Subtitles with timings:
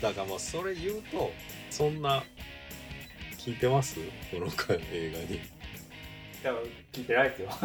[0.00, 1.32] だからまあそれ言うと
[1.70, 2.22] そんな
[3.38, 3.98] 聞いてます？
[4.30, 5.40] この回映画に。
[6.42, 6.62] 多分
[6.92, 7.48] 聞いてないですよ。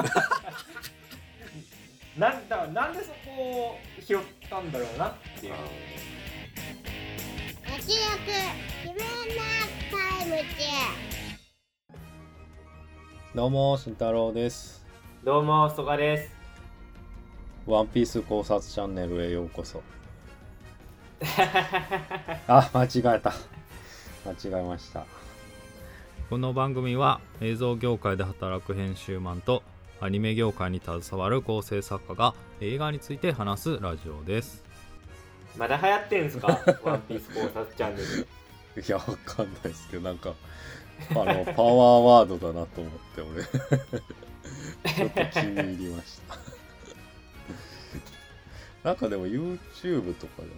[2.17, 5.53] なんだなんでそこを拾ったんだろうなっていう。
[7.65, 7.99] 活躍
[8.83, 8.97] 自分
[9.35, 9.43] な
[10.19, 10.65] タイムチ
[13.33, 14.85] どうも、慎太郎です。
[15.23, 16.33] どうも曽我です。
[17.65, 19.81] ワンピース考察チャンネルへようこそ。
[22.47, 23.33] あ、間違えた。
[24.25, 25.05] 間違えました。
[26.29, 29.61] この番組は映像業界で働く編集マンと
[29.99, 34.63] アニメ業界に携わる構成作家が映画について話すラジオです。
[35.57, 36.47] まだ流行ってんすか？
[36.83, 40.33] ワンピース考察チャンネルいや、わかんないですけど、なんか、
[41.09, 43.43] あの、パワーワードだなと思って、俺。
[44.93, 46.37] ちょっと気に入りました。
[48.83, 50.53] なんかでも YouTube とかでも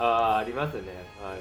[0.00, 0.82] あああありますね。
[1.22, 1.38] あの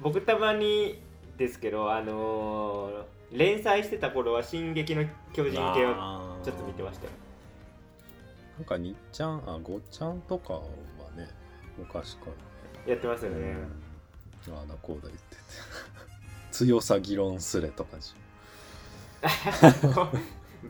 [0.00, 1.00] 僕たまに
[1.38, 3.02] ですけどあのー
[3.32, 5.94] 連載してた頃は「進撃の巨人」系を
[6.44, 7.10] ちょっと見てましたよ。
[8.58, 10.60] なんかにっちゃんあごっちゃんとかは
[11.16, 11.28] ね
[11.76, 12.26] 昔か
[12.86, 13.56] らやってますよね、
[14.50, 15.42] ああだこうだ言ってて。
[16.52, 18.14] 強さ議論すれとかじ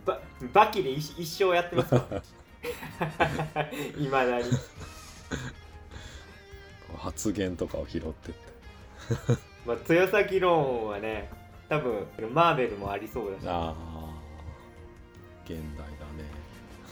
[0.06, 0.20] バ
[0.55, 2.06] バキで一一生やってますか？
[3.98, 4.44] いまだに。
[4.44, 4.50] ゃん
[7.14, 8.34] 発言とかを拾ってって。
[9.66, 11.30] まあ強さ議論はね
[11.68, 13.44] 多分マーベルもありそうだし。
[13.44, 13.74] だああ
[15.44, 16.24] 現代だね。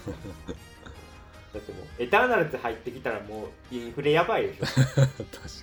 [1.59, 4.65] ってもうエターナルズ入ってきたらもうインフレやばいでしょ。
[4.65, 5.07] 確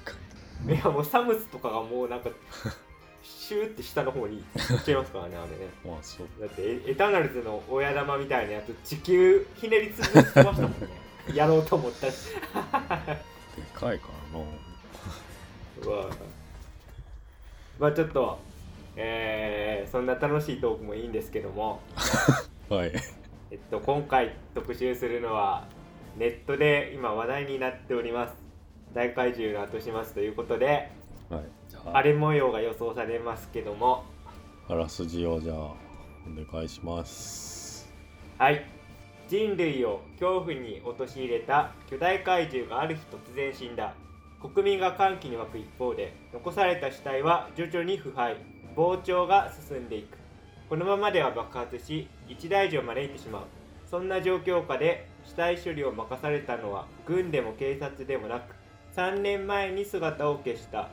[0.05, 0.21] か
[0.69, 2.31] いやもうサムスとかがもうなんか
[3.23, 5.57] シューって下の方に行っちゃいますからねあれね。
[5.85, 6.29] にまあそう。
[6.41, 10.77] だってエエターナルズの親玉みたいなやつ地球ひねり潰してましたもんね。
[11.35, 12.35] やろうと思ったし。
[12.35, 12.41] で
[13.75, 14.20] かいから
[17.79, 18.39] まあちょっと
[18.97, 21.81] えー、そんな楽しいトークもいいんですけども。
[22.69, 22.93] はい。
[23.51, 25.67] えっと今回特集するのは
[26.17, 28.35] ネットで今話題になっております。
[28.93, 30.91] 大怪獣の後始末ということで
[31.29, 31.45] はい。
[31.87, 34.05] 荒れ模様が予想されますけども。
[34.69, 35.75] あらすじをじゃあお
[36.37, 37.91] 願いします。
[38.39, 38.65] はい。
[39.29, 43.95] 人類を恐怖に陥れた巨大怪獣がある日突然死んだ
[44.41, 48.37] 国民が歓喜に沸く一方で残された死体は徐々に腐敗
[48.75, 50.17] 膨張が進んでいく。
[50.71, 53.43] このままでは爆発し一大事を招いてしまう。
[53.91, 58.55] そんな状況下で死体処理を任されたのは軍でも警察でもなく
[58.97, 60.89] 3年前に姿を消した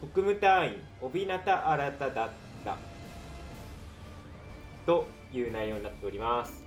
[0.00, 2.30] 特務隊員帯名新だっ
[2.64, 2.76] た。
[4.86, 6.64] という内容になっております。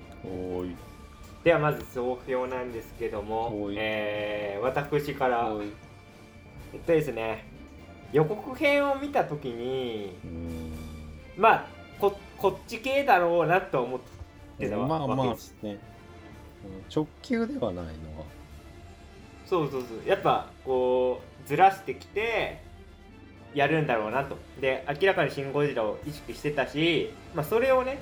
[1.44, 5.52] ではまず総評なんですけどもはい、えー私から
[6.74, 7.46] えっとですね
[8.12, 10.14] 予告編を見た時に
[11.38, 11.68] まあ
[12.00, 14.00] ここっち系だろうなと思っ
[14.60, 15.34] てたわまあまあね。
[15.64, 15.80] うん
[16.94, 18.26] 直球ではないのは。
[19.48, 20.08] そうそうそう。
[20.08, 22.62] やっぱこうずらしてきて
[23.54, 24.38] やるんだろうなと。
[24.60, 28.00] で明らかに「シン・ゴジラ」を意識してたし、まあ、それをね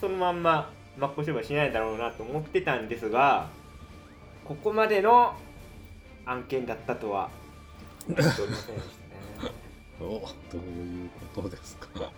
[0.00, 3.48] そのまんま真っ向勝負しないだろうなと思ってたんですが
[4.44, 5.34] ここまでの
[6.26, 7.30] 案件だったとは
[8.08, 8.16] ね
[10.00, 10.08] おど
[10.54, 12.10] ういうことですか？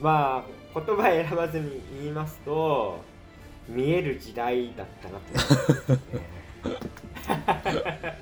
[0.00, 3.00] まあ言葉選ばずに言いますと
[3.68, 5.18] 見える時代だったな
[8.08, 8.18] ね。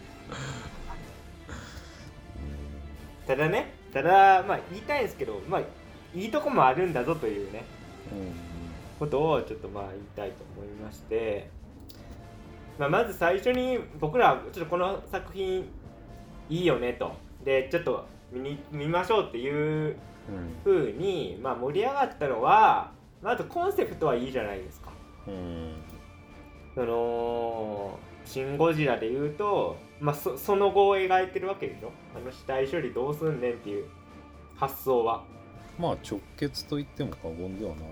[3.27, 5.61] ただねただまあ言いたいんですけどまあ
[6.15, 7.65] いいとこもあるんだぞというね
[8.13, 8.33] うん
[8.99, 11.49] ことをちょっとまあ言いたいと思いまして、
[12.79, 15.69] まあ、まず最初に僕らちょっとこの作品
[16.49, 17.13] いいよねと。
[17.45, 19.97] でちょっと見に見ましょうっていう
[20.29, 20.57] うん。
[20.65, 22.93] 風にまあ盛り上がったのは
[23.23, 24.93] まずコンセプトはいいじゃないですか。
[25.27, 25.75] うん。
[26.75, 31.91] その「シン・ゴジラ」で言うと、まあ、そその後を描いてるわけでしょ。
[32.15, 33.87] あの死体処理どうすんねんっていう
[34.55, 35.25] 発想は、
[35.79, 37.85] まあ直結と言っても過言ではない。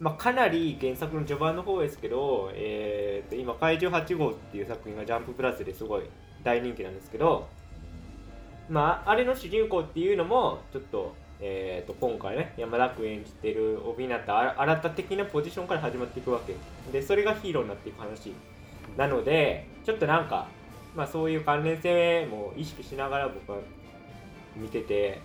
[0.00, 6.02] まあ、かなり原作の序盤の方ですけど、えー、と今「怪獣8号」っていう作品が「ジャンププラス」ですごい
[6.44, 7.48] 大人気なんですけど
[8.68, 16.54] まああれの主人公っていうのもちょっと,、えー、と今回ね山田君演じてる帯名新新た的なポジションから始まっていくわけ。
[16.92, 18.32] でそれがヒーローになっていく話。
[18.96, 20.48] なのでちょっとなんか、
[20.94, 23.58] まあ、そういう関連性も意識しながら僕は
[24.56, 25.20] 見てて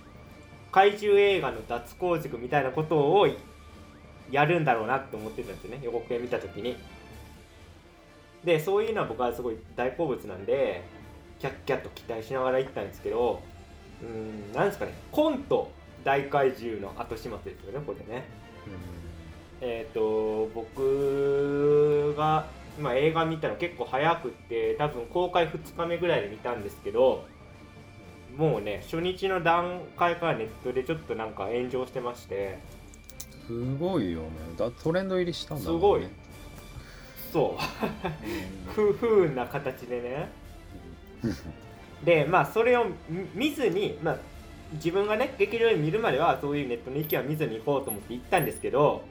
[0.72, 3.28] 怪獣映画の脱構築みたいなことを
[4.32, 5.80] やるんだろうなって思ってたんですよね。
[5.84, 6.78] 予告編見た時に。
[8.44, 10.84] でそういうのは僕はすごい大好物なんで
[11.44, 13.42] キャッキャッと期待しながら行ったんですけど
[14.02, 15.70] うんなんですかねコント
[16.06, 18.24] 大怪獣の後始末ですよねこれね。
[19.60, 22.48] えっ、と僕が
[22.78, 27.26] 今映画見たの結構早くって多分公開2日目ぐらいで見たんですけど
[28.38, 32.58] もうね初日の段階からネットでちょっとなんか炎上してまして。
[33.48, 34.28] すごいよね。
[34.58, 35.80] だトレンド入りしたんだもんね。
[35.80, 36.08] すごい。
[37.34, 38.72] そう。
[38.74, 40.43] 不不運な形でね
[42.04, 44.18] でまあそれを見見ずに、まあ、
[44.74, 49.04] 自分がね劇場で見るまではそういうネットの意見は見ずに行こうと思って行ったんですけど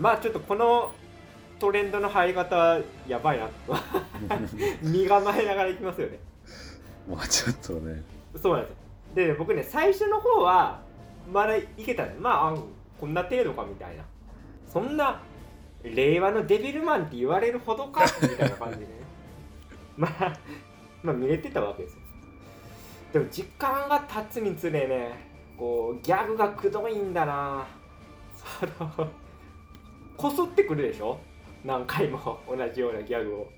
[0.00, 0.92] まあちょっとこの
[1.60, 3.76] トレンドの入り方はやばいなと。
[4.82, 6.18] 身構えながら行きますよね。
[7.06, 8.02] まあちょっとね。
[8.40, 8.76] そうなんですよ。
[9.14, 10.80] で僕ね最初の方は
[11.30, 12.54] まだいけたんですまああ
[12.98, 14.04] こんな程度かみたいな。
[14.66, 15.20] そんな
[15.82, 18.90] 令和のデビルマンって言われるほどかみたいな感じでね。
[19.96, 20.32] まあ
[21.02, 22.00] まあ見れてたわけですよ。
[23.12, 25.12] でも時間が経つにつれね
[25.56, 27.66] こうギャグがくどいんだな。
[28.36, 29.08] その
[30.16, 31.18] こすってくるでしょ？
[31.64, 33.48] 何回も同じようなギャグを。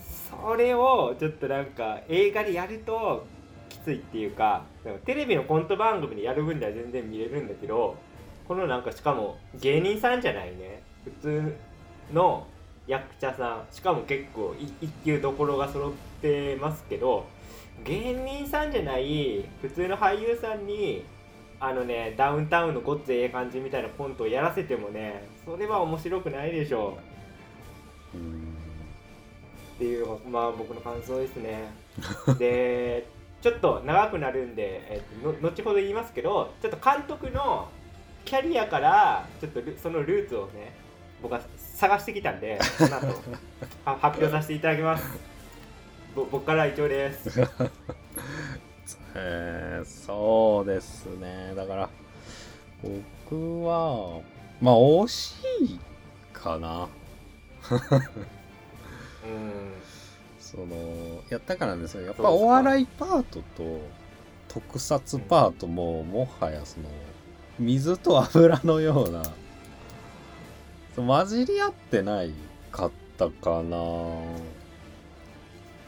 [0.00, 3.24] それをちょっとなんか映画でやると
[3.68, 7.96] きついっていうかでもテレビのコント番組でやる分では全然見れるんだけど
[8.48, 10.82] このなんかしかも芸人さんじゃないね。
[11.04, 11.56] 普通
[12.12, 12.46] の
[12.86, 17.26] 役者さんしかも結構い一級どころが揃ってますけど
[17.84, 21.04] 芸人さんじゃない普通の俳優さんに
[21.60, 26.98] あのねダウンタウンのごっつええ感じみたいなコントをやらせてもねそれは面白くないでしょ
[28.14, 28.16] う。
[28.16, 28.54] うん
[29.74, 31.64] っていうまあ僕の感想ですね。
[32.38, 33.06] で
[33.40, 37.68] ちょっと長くなるんで、えっとの後ほど言いますけどちょっと監督の
[38.24, 40.72] キャリアからちょっとルそのルーツをね
[41.20, 41.40] 僕は
[41.88, 43.06] 探してきたんでこの後
[43.84, 45.04] は 発表させていただきます。
[46.14, 47.40] ぼ僕からは以上です。
[49.14, 51.52] えーそうですね。
[51.54, 51.90] だから
[53.28, 54.20] 僕は
[54.62, 55.80] まあ惜しい
[56.32, 56.88] かな。
[59.24, 59.74] うん。
[60.38, 63.80] そのやったからですねやっぱお笑いパートと
[64.46, 66.88] 特撮パートももはやその
[67.58, 69.22] 水と油のような
[71.02, 72.32] 混じり合ってない
[72.70, 73.78] かったかな。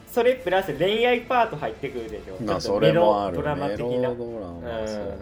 [0.06, 2.43] それプラス恋愛パート入ってくるでしょ。
[2.43, 4.14] まあそれもあるメロドラマ的な。
[4.14, 5.19] ドラマそうだね、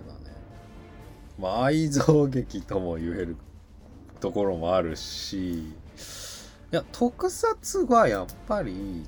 [1.39, 3.37] まあ愛憎劇とも言える
[4.21, 5.75] ところもあるし。
[6.73, 9.07] いや特撮はやっぱり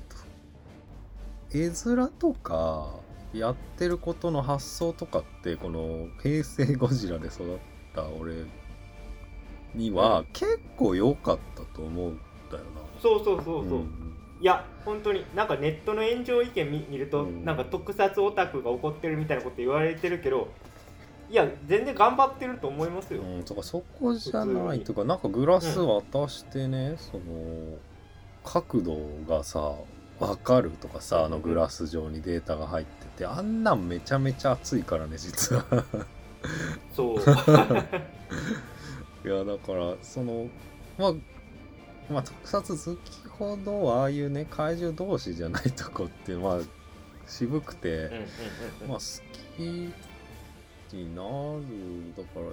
[1.53, 2.95] 絵面とか
[3.33, 7.57] やってることの発想とかってこの平成ゴジラで育っ
[7.93, 8.45] た俺
[9.75, 12.19] には結構良かったと思うん
[12.51, 12.81] だよな。
[13.01, 14.13] そうそうそうそう、ん。
[14.39, 17.45] いや本当になんかネットの炎上意見見見ると、うん。
[17.45, 20.49] なんか特撮オタクが怒ってるみたいなこと言われてるけど
[21.29, 27.77] いや全然頑張ってると思いますよ、うん、とかそこじゃないとかなんかグラス渡してね、その
[28.45, 28.97] 角度
[29.27, 29.73] がさ
[30.19, 35.65] 分かるとかさあのグラス上にデータが入っててあんなんめちゃめちゃ熱いからね実は。
[36.95, 37.17] そう
[39.27, 40.47] いやだからその
[40.97, 41.13] まあ
[42.09, 46.61] まあ特撮好きほどああいうね怪獣同士じゃないとこっていうのは
[47.27, 48.09] 渋くて、
[48.87, 49.03] まあ好
[49.57, 52.45] きになるだから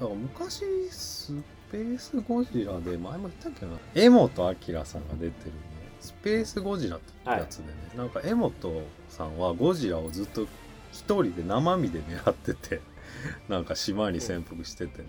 [0.00, 1.32] だから昔ス
[1.70, 5.64] ペースゴジラで前も言ったっけな江本明さんが出てるね。
[6.00, 10.48] スペースゴジラってやつでね、なんか江本さんはゴジラをずっと
[10.92, 12.80] 一人で生身で狙ってて
[13.48, 15.08] なんか島に潜伏しててね、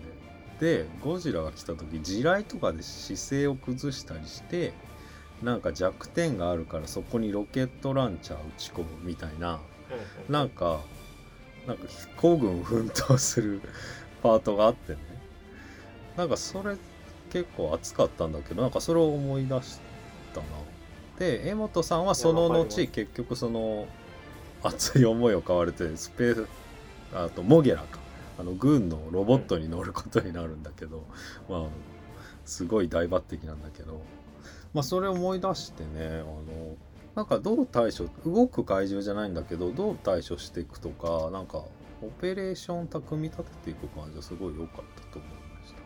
[0.60, 4.72] でゴジラが来た時地雷とかで姿勢を崩したりして
[5.42, 9.60] なんか弱点があるからそこにロケットランチャー撃ち込むみたいな
[10.28, 10.80] うんなんか
[11.66, 11.84] なんか
[12.16, 13.60] 孤軍奮闘する
[14.22, 14.98] パートがあってね。
[16.16, 16.76] なんかそれ
[17.30, 19.78] 結構熱かったんだけどなんかそれを思い出し
[20.32, 20.46] たな。
[21.18, 23.86] で江本さんはその後結局その
[24.62, 26.48] 熱い思いを買われてスペース
[27.14, 27.98] あとモゲラか
[28.38, 31.04] あの軍のロボットに乗ることになるんだけど、
[31.48, 31.68] まあ
[32.44, 34.00] すごい大抜擢なんだけど
[34.72, 36.76] まあそれを思い出してねあの
[37.14, 41.64] なんかどう対処動く怪獣じゃないんだけどどう対処していくとかなんか
[42.02, 45.80] オペレーション組み立てていく感じはすごい良かったと思いました。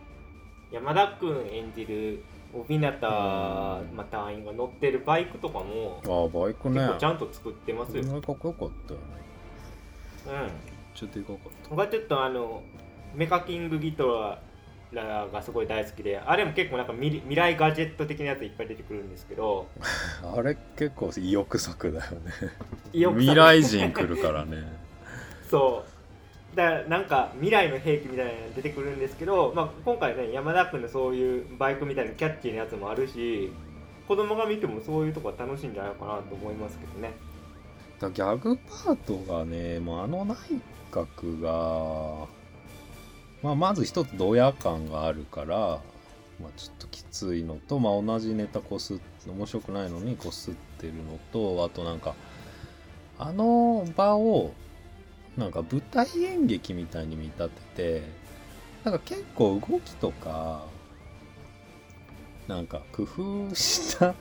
[0.73, 3.00] 山田君演じる小日向、ん。
[3.00, 6.80] まあ、隊員が乗ってるバイクとかもああバイクね。
[6.80, 9.07] 結構ちゃんと作ってますよ、これかっこよかったよね。
[10.26, 12.62] うんちょっとでかかった僕はちょっとあの
[13.14, 14.40] メカキングギト
[14.92, 19.68] ラらがすごい大好きであれも結構なんか未未来ガジェット的なやついっぱい出てくるんですけど
[20.37, 22.32] あれ結構意欲作だよね。
[22.92, 24.56] 意欲作未来人来るからね。
[25.49, 26.56] そう。
[26.56, 33.52] だからなんか未来の兵器みたいなのが出てくるんですけど、まあ、今回ね山田君のそういうバイクみたいなキャッチーなやつもあるし
[34.09, 37.12] 子供が見てもそういうとこは楽しいんじゃないかなと思いますけどね。
[38.00, 40.37] だギャグパートがねもうあの内
[40.90, 42.26] 閣が、
[43.42, 45.80] まあ、まず一つドヤ感があるから、
[46.40, 52.14] まあ、ちょっときついのと、まあ、同じネタこす面白くないのにこすってるのとあとなんか
[53.18, 54.52] あの場を
[55.37, 58.02] なんか舞台演劇みたいに見立てて
[58.85, 60.64] なんか結構動きとか
[62.49, 64.14] なんか工夫した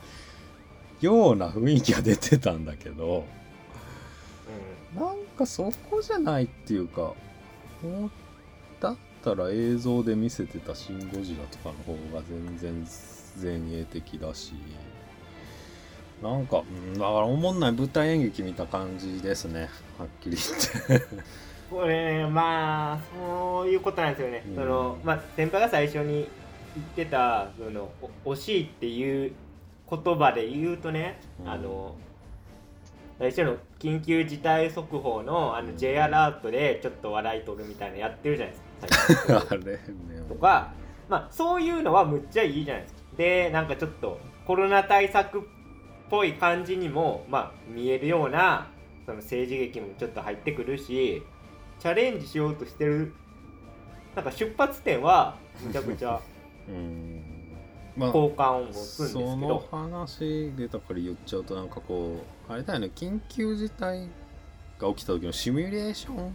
[1.00, 3.24] ような雰囲気が出てたんだけど
[4.94, 7.14] なんかそこじゃないっていうか
[7.82, 8.10] もう
[8.80, 12.86] だったら映像で見せてた「シン・ゴジラ」とかの方が全然
[13.40, 14.52] 前衛的だし
[16.22, 19.70] なんか、うんだからおもんない舞台演劇見た感じですね。
[19.98, 21.06] はっきり言って。
[21.70, 24.54] これまあそういうことなんですよね、うん。
[24.56, 26.28] そのまあ先輩が最初に
[26.74, 27.90] 言ってたその
[28.24, 29.32] お惜しいっていう
[29.88, 31.48] 言葉で言うとね、うん。
[31.48, 31.94] あの
[33.20, 35.76] 最初の緊急事態速報のあのうん。
[35.76, 39.44] J アラートでちょっと笑い取るみたいなのやってるじゃないですか。
[39.50, 39.78] あれね。
[40.26, 40.72] とか、
[41.06, 43.00] まあ、そういうのはむっちゃいいじゃないですか。
[43.18, 45.42] でなんかちょっとコロナ対策っ
[46.08, 48.68] ぽい感じにも、まあ、見えるような
[49.04, 51.22] その政治劇もちょっと入ってくるし
[51.78, 53.12] チャレンジしようとしてる
[54.16, 56.18] なんか出発点はめちゃくちゃ
[56.68, 57.29] うん
[57.96, 64.08] まあ好感を持つんですけそのど、話でだから言っちゃうとなんかこうあれだよね緊急事態
[64.78, 66.34] が起きた時のシミュレーション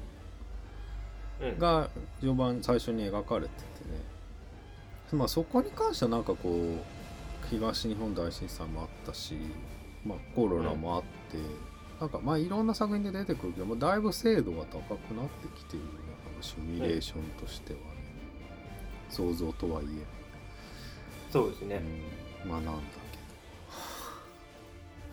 [1.41, 1.59] うん。
[1.59, 4.01] が序盤最初に描かれててね。
[5.13, 6.95] まあそこに関してはなんかこう
[7.49, 9.37] 東日本大震災もあったし、
[10.03, 11.37] まあ、コロナもあって、
[11.99, 15.91] なんかまあいろんな作品で出てくるけど、まあ、だいぶ精度が高くなってきてるよね
[16.25, 17.85] なんかシミュレーションとしてはね、
[19.09, 20.05] 想像とはいえ、
[21.35, 21.81] そうですね、
[22.45, 22.81] うん、まあなんだ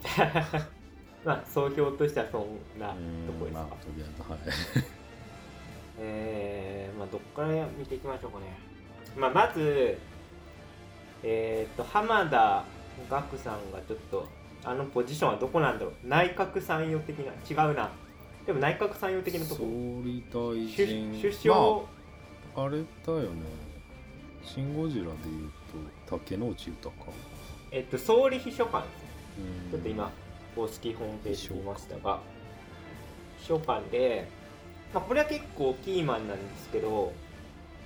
[1.26, 2.44] まあ総評としてはそん
[2.78, 4.40] なとけどこですか、まあとりあえずはい。
[5.98, 8.44] えー、まあどっから見ていきましょうかね。
[9.16, 9.98] まあまず、
[11.24, 12.64] えっ、と、浜田
[13.10, 14.28] 岳さんがちょっと、
[14.64, 15.94] あのポジションはどこなんだろう。
[16.04, 17.32] 内閣参与的な、
[17.64, 17.90] 違うな。
[18.46, 19.66] でも内閣参与的なと総こ。
[20.04, 21.82] 理大首臣首相、ま
[22.62, 23.42] あ、あれだよね
[24.42, 25.50] 「シン・ゴジラ」で言う
[26.06, 26.92] と竹野内豊
[27.70, 30.10] えっと、総理秘書官ですちょっと今、
[30.54, 32.20] 公式ホームページ見ましたが、
[33.38, 34.28] 秘書官で、
[34.92, 37.12] まあ、これは結構キーマンなんですけど、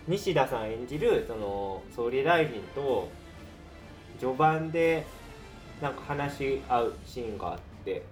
[0.08, 3.08] 西田さん演じるその総理大臣と
[4.18, 5.06] 序盤で
[5.80, 8.02] なんか話し合うシーンがあって、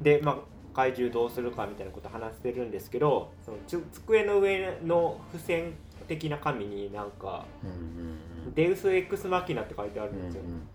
[0.00, 0.38] で、まあ、
[0.76, 5.74] 怪獣どうするかみたいなこと話してるんですけど、そのつ机の上の付箋
[6.06, 8.18] 的な紙になんか、うんうん
[8.54, 10.42] デウス・エクス・マキナって書いてあるうんんですよ。
[10.42, 10.68] うん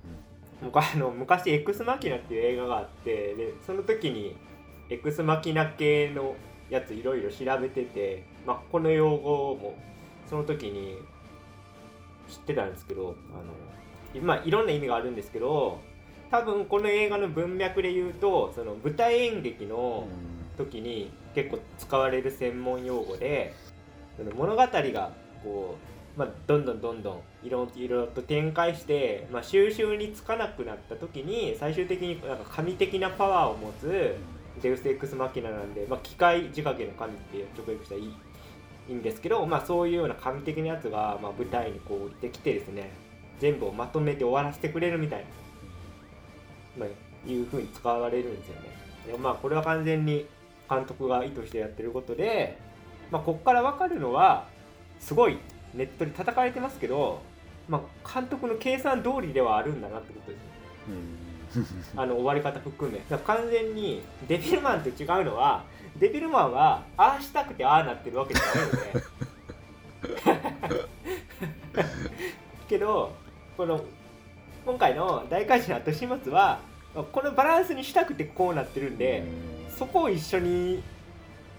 [0.64, 4.36] 僕あの昔「エクスマキナ」っていう映画があってでその時に
[4.90, 6.36] エクスマキナ系の
[6.70, 9.76] やついろいろ調べてて、まあ、この用語も
[10.30, 10.98] その時に
[12.30, 15.80] 知ってたんですけどあの、まあ、いろんな意味があるんですけど
[16.32, 20.08] 多分この映画の文脈で言うとその舞台演劇の
[20.58, 23.54] 時に結構使われる専門用語で
[24.18, 25.12] その物語が
[25.44, 34.16] こう、まあ、どんどんどんどんいろいろと展開して、まあ、収集につかなくなった時に最終的になんか神的なパワーを持つ
[34.62, 38.14] デウス・エクス・マキナなんで、まあ、機械仕掛けの神って直訳したらいい
[38.90, 42.92] いいんですけど、まあ、そういうような神的なやつが、まあ、舞台にこう降りてきてですね
[43.40, 45.20] 全部をまとめて終わらせてくれるみたい
[46.78, 48.62] な、まあ、いうふうに使われるんですよね。
[49.08, 50.26] でまあこれは完全に
[50.70, 52.58] 監督が意図してやってることで、
[53.12, 54.48] まあ、ここから分かるのは
[55.00, 55.38] すごい
[55.74, 57.22] ネットで叩かれてますけど、
[57.68, 60.48] まあ、監督の計算通りではあるんだなってことですね。
[60.90, 61.24] うん。
[61.96, 63.00] あの終わり方含め。
[63.18, 65.64] 完全にデビルマンと違うのは
[65.98, 69.04] デビルマンはああしたくてああなってるわけじゃないので。
[72.68, 73.14] けど
[73.56, 73.84] この
[74.66, 76.60] 今回の大怪獣の後始末は
[77.12, 79.24] このバランスにしたくてこうなってるんで、
[79.78, 80.84] そこを一緒に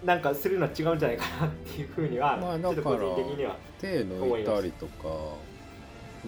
[0.05, 5.09] なんかするのは違うんじゃないかなっていうふうには、まあちょっと個人的には手抜いたりとか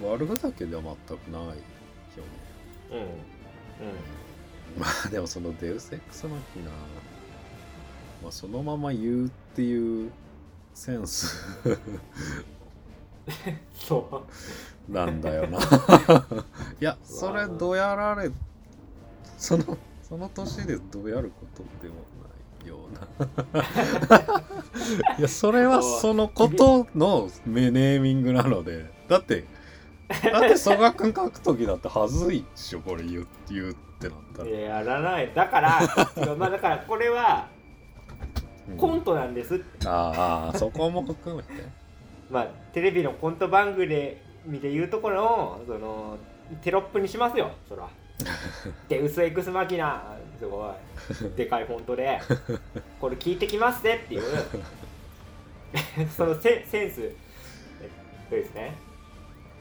[0.02, 1.56] 悪ふざけでは全くないよね。
[2.90, 3.06] うんうん。
[4.78, 6.70] まあでもそのデウスエクスマキナ、
[8.22, 10.10] まあ、そのまま言うっていう
[10.74, 11.58] センス
[13.74, 14.26] そ
[14.88, 14.92] う。
[14.92, 15.58] なんだよな。
[15.58, 18.30] いやそれどうやられ
[19.36, 21.96] そのその年でどうやることでも
[22.66, 23.00] ような。
[25.18, 28.86] いやそれはそのことのネーミングなので。
[29.08, 29.44] だって
[30.08, 35.32] だって曽我君書く時だってはずいっしょこれ言う言うってなったら、いややらない。
[35.34, 35.80] だから
[36.36, 37.48] まあだからこれは
[38.68, 38.76] うん。
[38.76, 39.88] コントなんですって。
[39.88, 41.48] ああそこも含めて。
[42.30, 46.18] まあテレビのコント番組で見て言うところのその
[46.62, 47.88] テロップにしますよそら
[48.88, 51.36] で薄エクスマキナすごい。
[51.36, 52.20] でかいフォントで
[53.00, 54.22] これ聞いてきますねっていう。
[56.08, 57.02] そのセセンス。
[57.02, 58.74] えっとですね。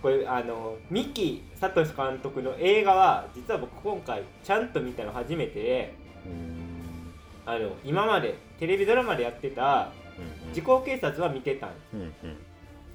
[0.02, 5.94] これあの三木聡監督の映画は実は僕今回ちゃんと見たの初めてで
[6.26, 7.14] うん。
[7.46, 9.92] あの今までテレビドラマでやってた
[10.54, 11.84] 「時効警察」は見てたんです。
[11.94, 12.38] うんうん。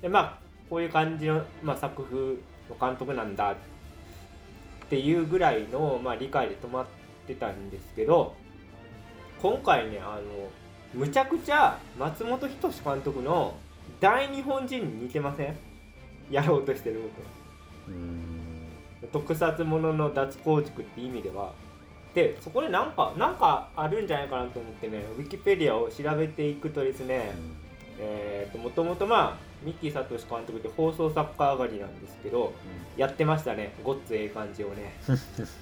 [0.00, 0.38] でまあ
[0.68, 2.36] こういう感じの、まあ、作風の
[2.80, 3.56] 監督なんだっ
[4.90, 6.86] ていうぐらいの、まあ、理解で止まっ
[7.26, 8.34] てたんですけど
[9.40, 10.50] 今回ねあの
[10.92, 13.54] むちゃくちゃ松本人志監督の
[14.00, 15.56] 大日本人に似てません？
[16.30, 17.08] やろうとしてるこ
[17.88, 18.68] うん。
[19.00, 21.52] と特撮ものの脱構築って意味では。
[22.14, 27.30] でそこでなんかなんかあるんじゃないかなと思ってねウィキペディアを調べていくとですね、
[28.00, 32.52] えー、ともともとまあ三木聡監督って放送作家上がりなんですけど
[32.96, 33.74] やってましたね。
[33.84, 34.94] ごっつええ感じをね。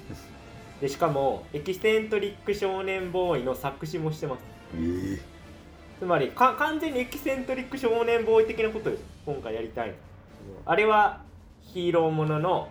[0.80, 4.42] でしかもエキセントリック少年ボーイの作詞もしてます。
[4.76, 5.20] ええ。
[5.98, 9.04] つまりか完全にエキセントリック少年ボーイ的なことです。
[9.26, 9.94] 今回やりたいの。
[10.64, 11.22] あれは
[11.60, 12.68] ヒーローものの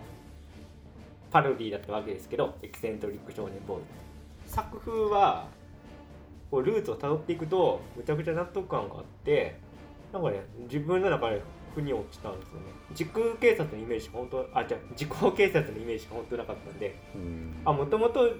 [1.30, 3.82] パロディだったわけですけどエキセントリック少年ボーイ。
[4.46, 5.46] 作風は
[6.50, 9.56] こうルーツをたどっていくとむちゃくちゃ納得感があって
[10.12, 11.42] なんかね自分の中で
[11.74, 12.60] 腑に落ちたんですよね。
[12.94, 17.54] 時空警察のイメージ本当あじゃ時効警察のイメージしか本当なかったんでうん。
[17.64, 18.30] あもともと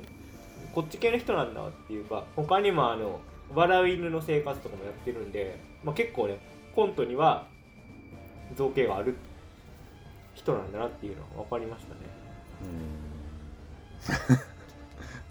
[0.74, 3.20] こっち系の人なんだっていうか他にもあの
[3.54, 6.38] 笑う犬の生活とかもやってるんで、まあ、結構ね
[6.74, 7.46] コントには
[8.56, 9.16] 造形がある
[10.34, 12.00] 人なんだなっていうのが分かりましたね。
[12.62, 12.66] う
[14.36, 14.38] ん。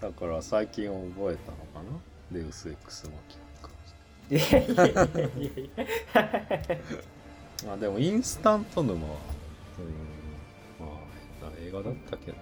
[0.00, 1.98] だから最近覚えたのかな？
[2.30, 3.47] デウス X マキいや
[4.30, 9.14] いやいやいやいやあでもインスタント沼は
[9.78, 12.36] うんまあ映画だったけど。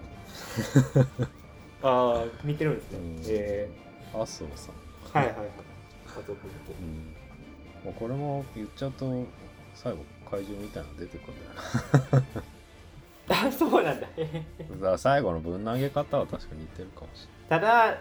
[1.83, 3.21] ああ見てるんですね、うん。
[3.27, 3.69] え
[4.13, 4.75] 麻生さん。
[5.13, 5.47] ー、はいはいはい。
[6.05, 6.35] 家族の
[6.79, 7.13] うん。
[7.85, 9.05] まあ、これも言っちゃうと
[9.75, 12.23] 最後怪獣みたいなの出てくるんだよ
[13.29, 13.47] な。
[13.47, 14.07] あそうなんだ。
[14.81, 17.97] だ最後のぶん投げ方は確かに似てるかもしただ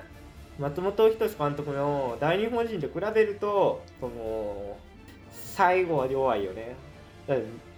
[0.59, 4.77] 松本人志監督の大日本人と比べるとその
[5.31, 6.75] 最後は弱いよね。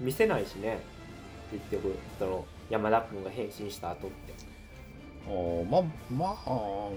[0.00, 0.80] 見せないしね。
[1.50, 4.34] 結局その山田君が変身した後って。
[5.26, 6.90] ああまあまあ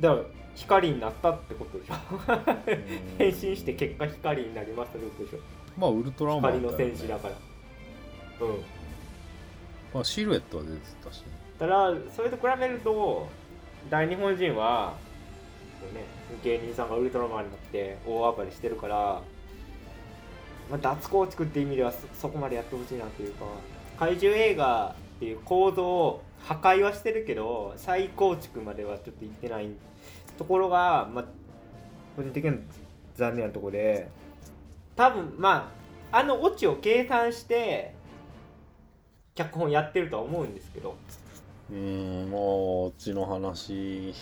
[0.00, 0.22] だから
[0.54, 1.94] 光になったってことでしょ。
[1.94, 2.80] うん。
[3.18, 5.38] 変身して結果光になりましたってことでしょ。
[5.78, 7.34] まあウルトラマン光の戦士だから。
[8.46, 8.64] うん。
[9.94, 11.26] まあ、シルエットは出てたしね。
[11.58, 13.28] ただそれと比べると
[13.90, 14.94] 大日本人は
[15.94, 16.04] ね
[16.42, 19.22] 芸人さんがウルトラマンになって大暴れしてるから、
[20.70, 23.44] まあ、脱構築っていう意味ではそこまでやってほしいなというか
[23.98, 29.68] 怪獣映画っていう構造を破壊はしてるけど再構築まではちょっといってない
[30.38, 31.24] ところが、まあ、
[32.16, 32.56] 個人的には
[33.14, 34.08] 残念なところで
[34.96, 35.72] 多分ま
[36.10, 37.94] ああのオチを計算して
[39.34, 40.96] 脚本やってるとは思うんですけど
[41.70, 44.14] うーんもうオチの話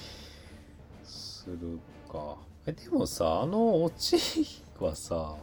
[1.02, 1.78] する
[2.10, 2.36] か。
[2.66, 4.18] えでもさあのオチ
[4.78, 5.36] はさ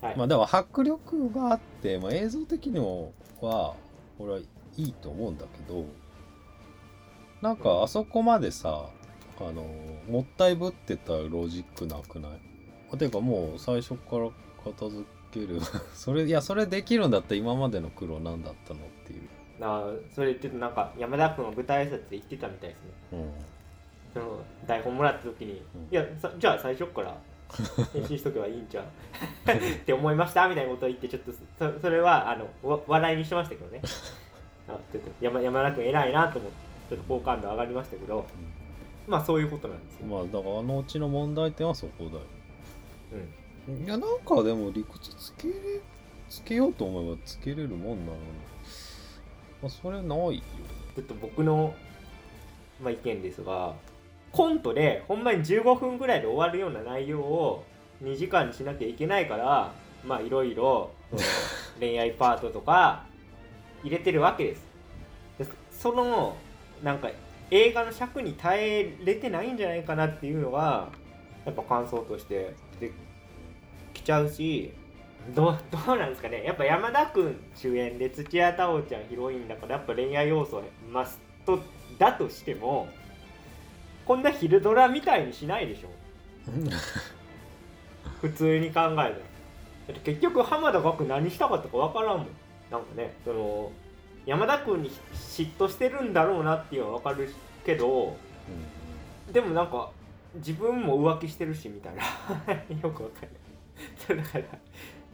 [0.00, 0.16] はい。
[0.16, 3.74] まあでも迫力があって、まあ、映像的にもは
[4.18, 4.44] 俺はい
[4.76, 5.84] いと思うんだけど
[7.42, 8.86] なんかあそこまでさ
[9.38, 9.64] あの
[10.08, 12.40] もったいぶってたロジックなくない？
[12.92, 14.28] あていうかもう最初から
[14.64, 15.60] 片付ける。
[15.94, 19.28] それいやそれできるんだったら今までの苦労なんだったのっていう、な
[19.60, 22.90] あそれちょっとなんか山田君は舞台挨拶で言ってたみたいですね。
[23.12, 23.30] うん、
[24.14, 25.82] その台本もらった時に、うん。
[25.90, 27.16] いやさじゃあ最初から
[27.92, 28.88] 編集しとけばいいんじゃん っ
[29.84, 30.48] て思いました？
[30.48, 33.80] みたいなことを言ってちょっとそそれはあのわ笑いにしてましたけどね。
[34.68, 36.56] あちょっと山山田君偉いなと思って
[36.90, 38.24] ちょっと好感度上がりましたけど
[39.08, 42.20] まあそういうことなんですよ、まあだからあのうちの問題点はそこだよ。
[43.68, 45.54] うん、いやなんかでも理屈つけれ
[46.28, 48.18] つけようと思えばつけれるもんなのに
[49.62, 50.42] まあそれないよ。
[50.96, 51.74] ちょっと僕の、
[52.82, 53.74] まあ、意見ですが
[54.32, 57.64] コントでほんまに15分ぐらいで終わるような内容を
[58.02, 59.72] 2時間にしなきゃいけないから
[60.04, 60.90] まあいろいろ
[61.78, 63.04] 恋愛パートとか
[63.82, 64.68] 入れてるわけです。
[65.38, 66.36] でその
[66.82, 67.10] なんか
[67.50, 70.88] 映画の尺に耐えれてないんじゃないかなっていうのが
[71.44, 72.92] やっぱ感想としてで
[73.92, 74.72] きちゃうし
[75.34, 76.42] どう どうなんですかね。
[76.44, 81.60] やっぱ山田君主演で土屋太鳳ちゃんヒロインだからやっぱ恋愛要素はマスト
[81.98, 82.88] だとしても
[84.04, 85.88] こんな昼ドラみたいにしないでしょ。
[88.20, 89.14] 普通に考えたら。
[90.04, 92.28] 結局浜田岳何したかったか分からんもん。
[92.70, 93.72] なんかねその
[94.26, 97.32] 山田君に嫉妬してるんだろうなっていうのは分かる
[97.64, 98.16] けど
[99.32, 99.90] でもなんか
[100.34, 102.02] 自分も浮気してるしみたいな。
[102.82, 103.30] よくわかんない。
[103.96, 104.44] そうだから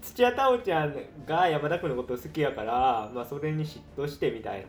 [0.02, 0.94] 土屋太鳳ちゃん
[1.26, 4.66] が山田君のこと好きやからまあそれに嫉妬してみたいな。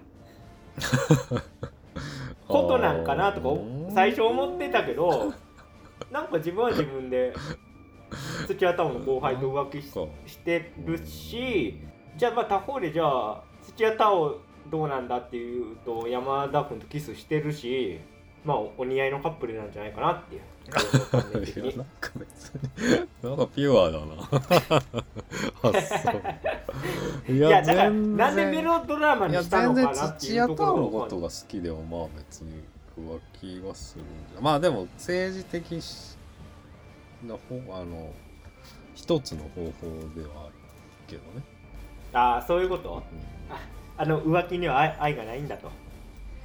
[2.47, 3.49] ことなんかなとか
[3.93, 5.33] 最初思ってたけど
[6.11, 7.33] なんか自分は自分で
[8.47, 9.91] 土屋太鳳の後輩と浮気し
[10.31, 11.77] してるし
[12.15, 13.43] じゃあまあ他方でじゃあ
[13.75, 17.99] 土屋太鳳どうなんだっていうと山田君とキスしてるし
[18.45, 20.41] まあお似合いのカップルなんじゃないかなっていう。
[20.67, 20.79] な
[21.19, 21.77] んか別に。
[21.77, 24.13] なんかピュアだな。
[27.29, 32.63] いいやだからなんでメロドラマにしたのかなっていうとこのことが好きでもまあ別に
[32.97, 34.41] 浮気はするんじゃ。
[34.41, 35.81] まあでも政治的
[37.23, 37.39] な方
[37.75, 38.13] あの
[38.95, 39.71] 一つの方法
[40.15, 40.53] ではある
[41.07, 41.43] けどね、
[42.13, 43.03] ああそういうこと？
[43.97, 45.71] あの浮気には愛愛がないんだと。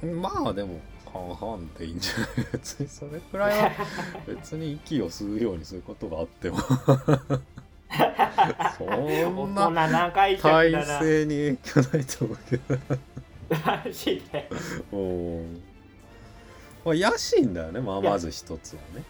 [0.01, 0.79] うんまあでも
[1.13, 3.71] 半々でいいんじゃない別にそれくらいは
[4.27, 6.57] 別に息を吸うようにすることがあっても
[8.75, 9.69] そんな
[10.41, 12.77] 体制に影響ないと思うけど
[13.65, 14.49] マジで
[14.91, 15.61] うん
[16.85, 19.03] まあ野心だよねまあまず一つはね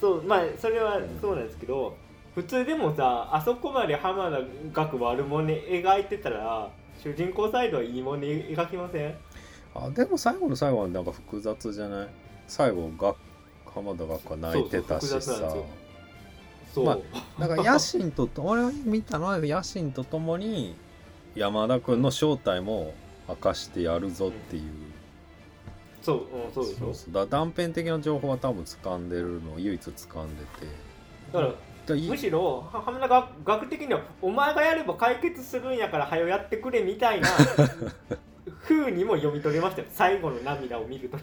[0.00, 1.96] そうまあそれはそうなんですけど
[2.34, 4.38] 普通でもさあそこまで浜田
[4.72, 6.70] 岳悪者描いてたら
[7.02, 9.14] 主人公サイドはいいもんに描きません
[9.86, 12.08] あでも最後の最後はなんか複雑じゃない？
[12.46, 13.14] 最後が
[13.66, 15.20] 浜田学は泣いてたしさ。
[15.20, 15.64] そう。
[16.74, 16.84] そう。
[16.84, 17.02] 複
[17.36, 20.76] 雑なんから野心と俺が見たのは野心とともに
[21.34, 22.94] 山田君の正体も
[23.28, 24.62] 明かしてやるぞっていう、
[26.02, 26.94] そう、うん、そうでしょ。
[26.94, 30.66] そうだ断片的な情報は多分掴んでるのを唯一掴んでて。
[31.32, 31.52] だから
[31.94, 37.28] むしろは浜田が学的にはお前がやれば解決するんやから早よやってくれみたいな
[38.68, 39.88] 風にも読み取れましたよ。
[39.90, 41.18] 最後の涙を見ると。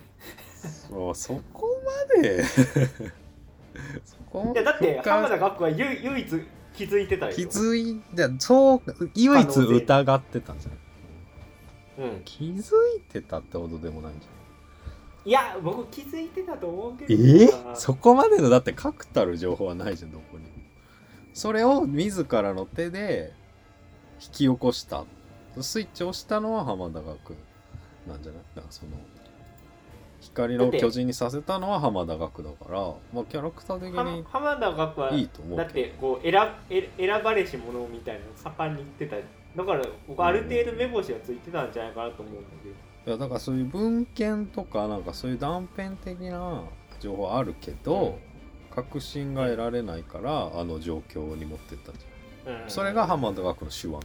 [0.89, 1.67] そうそこ
[2.15, 2.43] まで。
[4.03, 6.27] そこいやだって深浜田学は唯唯一
[6.75, 8.81] 気づいてたでしょ気づいてそう
[9.15, 10.69] 唯一疑ってたんじゃ
[12.01, 12.09] ない？
[12.09, 14.29] うん、気づいてたってほどでもないんじゃ
[15.25, 15.31] い？
[15.31, 17.21] や僕気づいてたと思うけな。
[17.23, 17.75] いどえ？
[17.75, 20.49] そこまでのだって確たる情報はないじゃんどこにも。
[21.33, 23.33] それを自らの手で
[24.21, 25.03] 引き起こした
[25.63, 27.35] スイッチを押したのは浜田学
[28.07, 28.41] なんじゃない？
[28.55, 28.91] だからその
[30.21, 32.79] 光の巨人にさせたのは浜田学だから
[33.13, 36.33] まあキャラクター的はに浜田学はいいと思うだってこう選
[36.69, 39.17] 選選ばれし者みたいなの盛んに言ってた。
[39.55, 42.75] だから僕ある程度目星はついてたんじゃないかなと思うんだけど。
[43.07, 46.63] いやだからそういう文献とかなんかそういう断片的な
[46.99, 48.17] 情報あるけど、
[48.73, 52.69] 確信が得られないからあの状況に持ってったんじゃんうん。
[52.69, 53.99] それが浜田学の手腕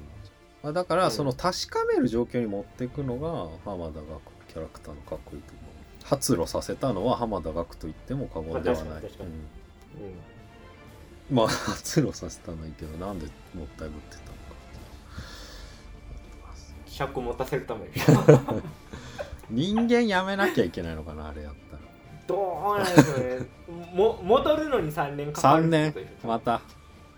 [0.63, 1.11] まあ、だからうん。
[1.11, 5.65] その確かめる状況に持っていくのが浜田学のキャラクターのかっこいいと思う。
[6.05, 9.05] 発露させたのは浜田学と言っても過言ではない、う
[11.35, 11.37] ん。
[11.37, 14.33] まあ発露させたのはいいけどなんでもったいぶってたのか
[16.87, 17.93] 尺持たせるために。
[19.51, 21.83] 人間やめなきゃいけないのかなあれやったら。
[22.27, 23.47] どうなんでしょうね。
[23.95, 25.95] も戻るのに3年かかる3年。
[26.25, 26.61] また。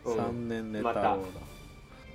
[0.05, 0.17] うん。
[0.17, 1.19] 3年ネタをだか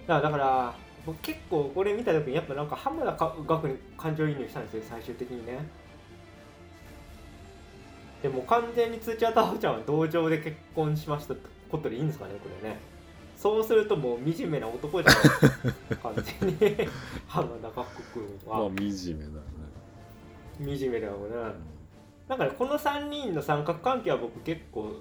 [0.07, 0.75] らだから
[1.07, 5.65] 僕結構これ見た時にやっぱなんか浜田か学に感情移入したんですよ最終的にね。
[8.21, 12.77] でも完全に土屋太鳳ちゃんは同情で結婚しましたってことでいいんですかねこれね。
[13.37, 15.19] そうするともう惨めな男じゃな
[15.95, 16.89] い完全に。
[17.25, 18.59] 浜田学君は。
[18.59, 18.91] まあ惨めだよ
[20.59, 20.77] ね。
[20.77, 21.53] 惨めだよね。
[22.27, 24.93] だからこの3人の三角関係は僕結構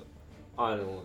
[0.56, 1.02] あの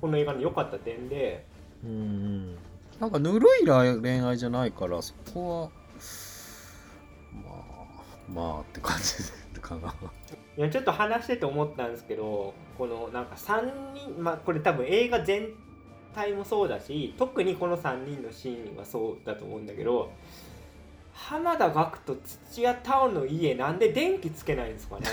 [0.00, 1.46] この映画の良かった点で
[1.84, 2.56] うん
[3.00, 3.66] なんかぬるい
[4.00, 5.70] 恋愛じゃないからそこは
[7.44, 9.92] まあまあって感じかな
[10.56, 15.48] いやちょっと話してて思ったんですけどこのなんか3人まあこれ多分映画全
[16.14, 20.10] 体もそうだし特にこの3人のシーンはそうだと思うんだけど
[21.12, 22.16] 浜田岳と
[22.50, 25.06] 土屋太鳳の家なんで電気つけないんですかね？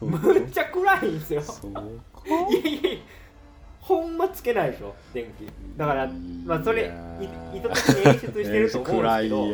[0.02, 1.42] むっちゃ暗いんですよ。
[1.42, 2.98] いやいや
[3.90, 5.48] ほんまつけないでしょ電気。
[5.76, 6.08] だから
[6.46, 6.92] まあそれ
[7.52, 9.48] 意図的に演出してると思うんですけど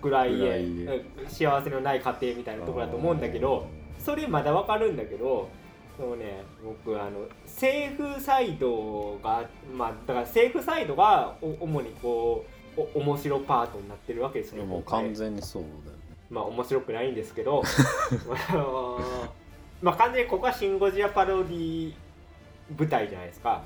[0.00, 1.04] 暗い暗い家。
[1.28, 3.66] 幸せのない家庭みたいなところだと思うんだけど
[3.98, 5.48] それまだわかるんだけど
[5.96, 9.44] そのね僕あの政府サイドが
[9.76, 12.44] まあだから政府サイドがお主にこ
[12.76, 16.02] うお面白パートになってるわけですよもう完全にそうだよね。
[16.30, 17.64] まあ面白くないんですけど
[19.82, 21.92] まあ完全にここは「シン・ゴジラ」パロディ
[22.76, 23.62] 舞台じゃないですか。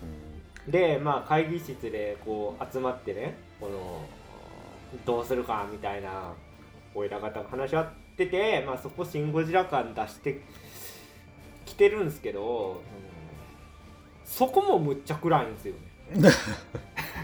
[0.69, 4.05] でまあ会議室でこう集まってねこの
[5.05, 6.33] どうするかみたいな
[6.95, 10.41] おいら方が話し合ってて、まあ、そこ「シン・ゴジラ」感出して
[11.65, 13.13] きてるんですけど、うん。
[14.25, 15.81] そこもむっちゃ暗いんですよね。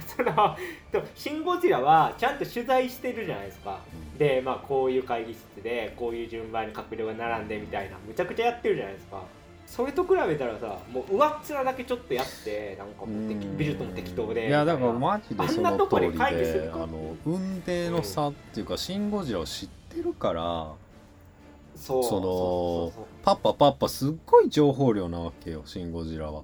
[0.07, 0.57] その
[0.91, 3.81] でもシン・ゴジラはちゃんと取材してるじゃないですか。
[4.19, 9.23] でまあこういう会議室でこういう順番に閣僚が並んでみたいなむちゃくちゃやってるじゃないですか
[9.69, 26.43] それと比べたらさもう上っ面だけちょっとやってなんかもう適美術も適当でいやだからみマジでその通りであの運命の差っていうか「シン・ゴジラ」を知ってるからうそのパッパパッパすっごい情報量なわけよ「シン・ゴジラは」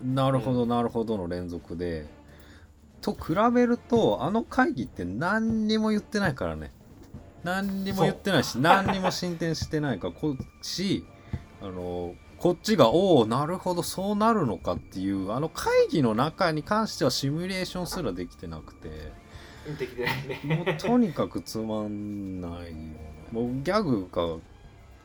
[0.00, 2.06] なるほどなるほどの連続で、
[3.00, 6.72] と比べるとあの会議って何にも言ってないからね。
[7.42, 11.06] 何にも言ってないし何にも進展してないからこっち
[11.60, 18.90] あのこっちがおおなるほどそうなるのかっていうあの会議の中に関してはシミュレーションすらできてなくて。
[19.78, 22.96] できてないもうねとにかくつまんないよね。
[23.32, 24.36] もうギャグが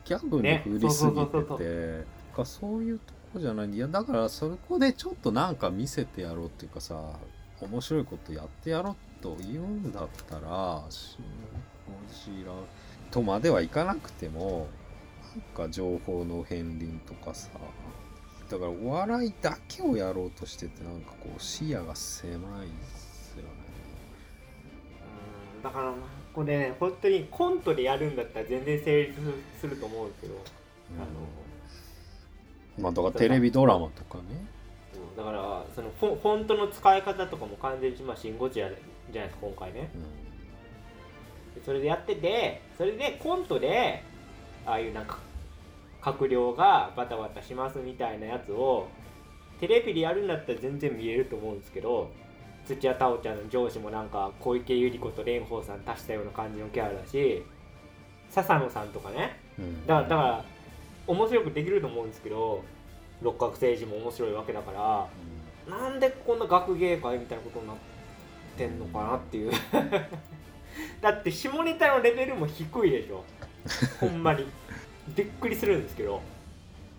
[0.04, 2.04] ギャグに振りすぎてて。
[2.36, 3.70] かそういうとこじゃない。
[3.70, 6.94] いやだからそこでちょっとなんか見せてやろうっていうかさ
[7.62, 11.24] 面白いことやってやろうと言うんだったらシン・
[12.34, 12.52] ゴジラ
[13.10, 14.68] とまではいかなくても
[15.54, 17.48] か情報の片鱗とかさ。
[18.50, 22.40] だからお笑いだけをやろうとしててなんかこう視野が狭いっ
[22.82, 23.48] すよね。
[25.54, 25.92] うんだから
[26.34, 29.20] これね本当にコントでやるんだったら全然成立
[29.60, 30.34] すると思うけど、
[30.98, 31.06] あの
[32.82, 34.24] まあだからテレビドラマとかね。
[34.34, 39.90] うんだからそのフォフォントの使い方とかも完全にまあシン・ゴジラじゃないですか今回ね。
[41.54, 44.02] でそれでやっててそれでコントで
[44.66, 45.18] ああいうなんか
[46.02, 48.88] 閣僚がバタバタしますみたいなやつを
[49.60, 52.10] テレビでやるんだったら全然見えると思うんですけど
[52.66, 57.42] 土屋太鳳ちゃんの上司もなんか小池百合子と蓮舫さん足したような感じのキャラだし
[58.30, 59.40] 笹野さんとかね。
[59.58, 59.86] うん。
[59.86, 60.44] だからだから
[61.06, 62.62] 面白くできると思うんですけど
[63.20, 64.70] 六角政治も面白いわけだか
[65.68, 67.76] らなんでこんな学芸会みたいなことになっ
[68.56, 69.52] てんのかなっていう。
[71.00, 73.24] だって下ネタのレベルも低いでしょ
[74.00, 74.46] ほんまに。
[75.14, 76.20] びっくりするんですけど。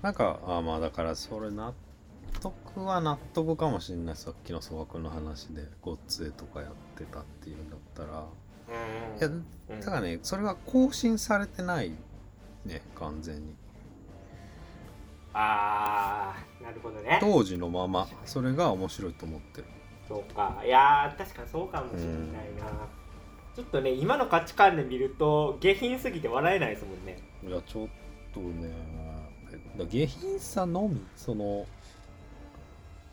[0.01, 1.73] なんかあまあだからそれ納
[2.41, 8.25] 得は納得かもしれないさっきの曽我君の話でごっつえとかやってたっていうんだったら。
[9.19, 9.79] いやうん。
[9.79, 11.91] だからねそれは更新されてない
[12.65, 13.55] ね完全に。
[15.33, 17.19] あーなるほどね。
[17.21, 19.67] 当時のままそれが面白いと思ってる。
[20.07, 20.61] そうか。
[20.65, 22.11] いやー確かにそうかもしれない
[22.59, 22.87] な、
[23.55, 27.19] ちょっとね今の価値観で見ると下品すぎて笑えないですもんね。
[27.43, 27.87] いやちょっ
[28.33, 28.71] とね
[29.77, 31.65] だ下品さのみその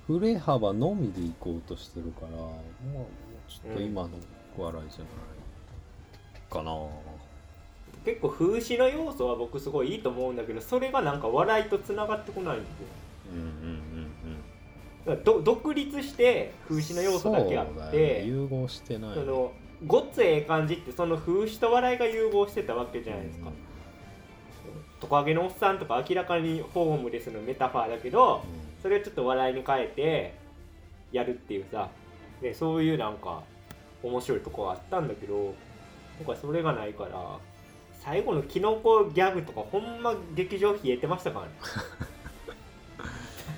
[0.06, 2.54] 振れ幅のみでいこうとしてるからまあも
[3.02, 4.10] うちょっと今の
[4.56, 5.08] 笑いじゃない
[6.50, 6.72] かな、
[8.04, 12.66] 結構風刺の要素は僕すごいいいと思うんだけどそれがなんか笑いとつながってこないんで。
[13.32, 13.98] うんうんうん
[15.06, 17.92] だからど独立して風刺の要素だけあっそうだよね。
[17.92, 19.52] て融合してないその
[19.86, 23.50] ごっつええ感じってその風刺と笑いが融合してたわけじゃないですか、
[25.00, 28.42] トカゲのおっさんとか明らかにホームレスのメタファーだけど
[28.82, 30.34] それをちょっと笑いに変えて
[31.12, 31.88] やるっていうさ。
[32.40, 33.42] でそういうなんか
[34.00, 35.54] 面白いとこがあったんだけど
[36.20, 37.38] 今回それがないから
[38.00, 41.52] 最後のキノコギャグとかほんま劇場冷えてましたからね。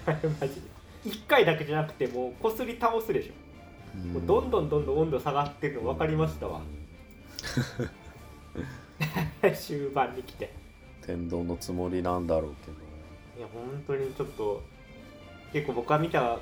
[0.41, 0.61] マジで。
[1.05, 3.33] 1回だけじゃなくてもうこすり倒すでしょ。
[3.45, 3.50] うん
[4.13, 6.63] もうどんどんどんどん温度下がってるの分かりましたわ。
[9.55, 10.53] 終盤に来て。
[11.03, 12.73] 天丼のつもりなんだろうけど。
[13.39, 14.63] いや本当にちょっと
[15.53, 16.39] 結構僕が見た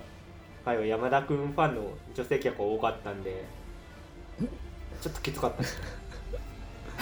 [0.68, 1.82] 回は山田君ファンの
[2.14, 3.44] 女性客が多かったんで
[5.00, 5.80] ちょっときつかったです。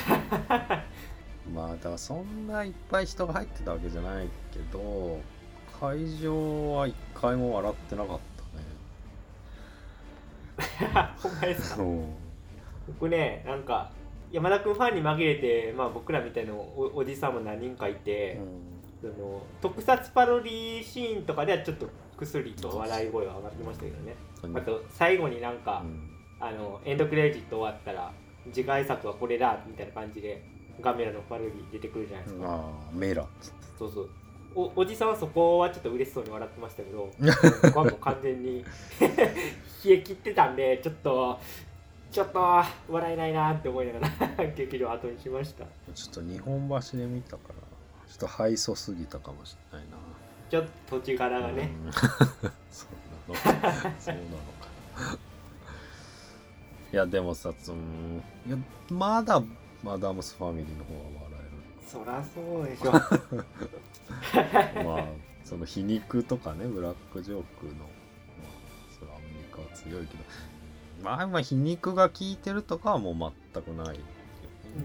[1.52, 5.20] まあだからそんないっぱい人が入ってたわけじゃないけど
[5.80, 8.25] 会場は一回も笑ってなかった
[11.18, 11.82] ほんまですか？
[12.88, 13.90] 僕ねなんか
[14.32, 18.40] 山田君ファンに紛れて、まあ、僕らみたいなおおじさんも何人かいて、
[19.00, 24.14] その特撮パロディシーンとかではちょっと薬と笑い声は上がってましたけどね。
[24.54, 26.12] あと最後になんか、うん。
[26.38, 28.12] あのエンドクレジット終わったら
[28.52, 30.44] 次回作はこれだみたいな感じで
[30.82, 32.60] ガメラのパロディ出てくるじゃないですか、ああ
[32.92, 33.26] メラ
[33.78, 34.10] そうそう
[34.56, 37.12] おおじさんはそこはちょっと嬉しそうに笑ってましたけど
[37.62, 38.64] 僕はもう完全に
[39.04, 41.38] 冷え切ってたんでちょっと
[42.10, 42.40] ちょっと
[42.88, 45.66] 笑えないなって思いながら 劇場後にしました。
[45.94, 47.54] ちょっと日本橋で見たから
[48.08, 49.96] ちょっとハイソすぎたかもしれないな。
[50.48, 51.92] ちょっと土地柄がね、うん。
[51.92, 52.86] そ
[53.28, 53.40] うなの。
[54.00, 54.26] そうなの
[55.10, 55.18] か。
[56.92, 57.78] いやでもさその
[58.46, 58.56] いや
[58.88, 59.42] まだ
[59.82, 61.25] マダムスファミリーの方は笑
[61.86, 62.92] そらそうでしょ。
[64.84, 65.04] まあ
[65.44, 68.48] その皮肉とかねブラックジョークのまあ
[68.98, 70.24] それはアメリカは強いけど。
[71.02, 74.00] まあまあ皮肉が効いてるとかはもう全くない。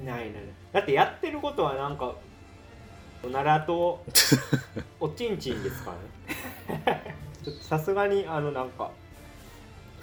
[0.06, 0.34] ないない。
[0.34, 2.14] ないだってやってることはなんか
[3.24, 4.04] おならと
[5.00, 5.94] おちんちんですか
[6.70, 7.16] らね。
[7.44, 8.92] ちょっとさすがにあのなんか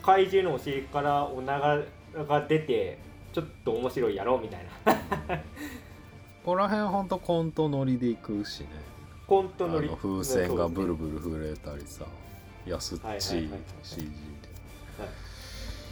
[0.03, 1.83] 怪獣のお尻からおなら
[2.25, 2.99] が出て
[3.33, 5.43] ちょっと面白いやろみたいな
[6.49, 8.69] ここら辺ほんとコントノリでいくしね。
[9.27, 9.91] コントのり。
[9.91, 12.07] 風船がブルブル震えたりさ
[12.65, 14.11] 安っちいはいはい CG で。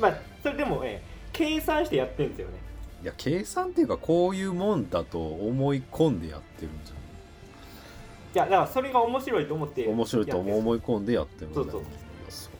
[0.01, 2.55] まあそれでもね計算してやってるんですよね。
[3.03, 8.38] いや計算っていうかこういうもんだと思い込んでやってるんじい？
[8.38, 11.83] やだからそれが面白いと思って面白いと思い込んでやってるんだよそうそう
[12.31, 12.51] そ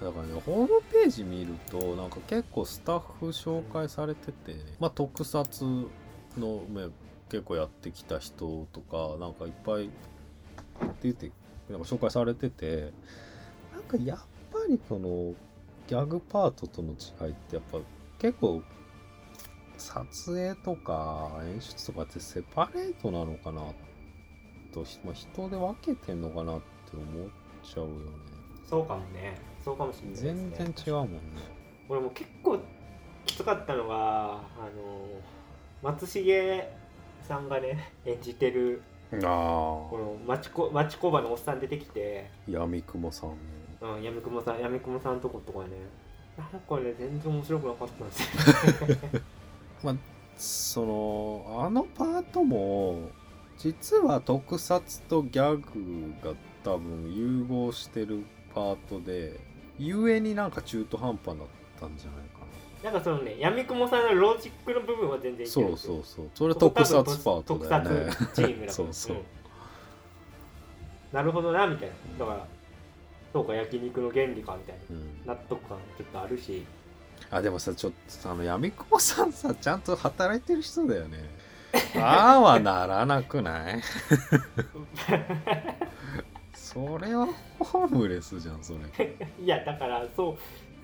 [0.00, 0.06] う。
[0.06, 0.06] うん。
[0.06, 5.86] だからねホームページ見るとなんか結構スタッフ紹介されてて、まあ特撮
[6.36, 6.92] の、ね、
[7.28, 9.92] 結構やってきた人とかなんかいっぱいって
[11.02, 11.30] 言って
[11.70, 12.92] なんか紹介されてて
[13.72, 14.18] なんかやっ
[14.52, 15.34] ぱりこの
[15.86, 17.78] ギャグパートとの違いってやっぱ
[18.18, 18.62] 結構
[19.76, 23.62] 撮影とか演出とかってセパレートなのかな
[24.72, 27.28] と、まあ、人で分けてんのかなって思っ
[27.62, 27.94] ちゃうよね。
[28.68, 31.18] そうかもねそうかもしれないね全然違うもんね。
[31.88, 32.58] 俺も結構
[33.24, 34.38] きつかったのがあ
[34.76, 35.22] の
[35.82, 36.68] 松重
[37.22, 43.36] さんがね演じてるあこの町こ町工場のおっさん出てきて、あ、闇雲さん。
[43.80, 45.70] うん、やみくもさんやみくもさんのとことかね
[46.36, 48.22] なんかね全然面白くなかったんです
[49.14, 49.20] よ。
[49.84, 49.94] まあ、
[50.36, 53.10] その、あのパートも、
[53.56, 59.38] 実は特撮とギャグが多分融合してるパートで、
[59.78, 61.46] ゆえになんか中途半端だっ
[61.80, 62.27] たんじゃないか
[62.82, 62.90] な。
[62.92, 66.30] なんかそのねやみくもさんのロジックの部分は全然いけるそうそうそう。
[66.34, 68.10] それ特撮パートだよね。
[68.12, 68.72] 特撮チームだから。
[68.72, 69.16] そうそう。
[69.16, 69.22] うん。
[71.12, 71.94] なるほどなみたいな。
[72.26, 72.46] だから
[73.32, 75.34] そうか焼肉の原理かみたいうん、な。
[75.34, 76.64] 納得感ちょっとあるし。
[77.30, 81.18] あでもさちょっとあの闇雲さんさちゃんと働いてる人だよね。
[82.00, 83.82] ああはならなくない？
[86.54, 87.26] それは
[87.58, 89.16] ホームレスじゃんそれ。
[89.42, 90.38] いやだからそう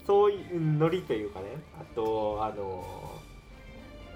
[0.06, 1.46] そういうノリというかね
[1.80, 2.84] あとあの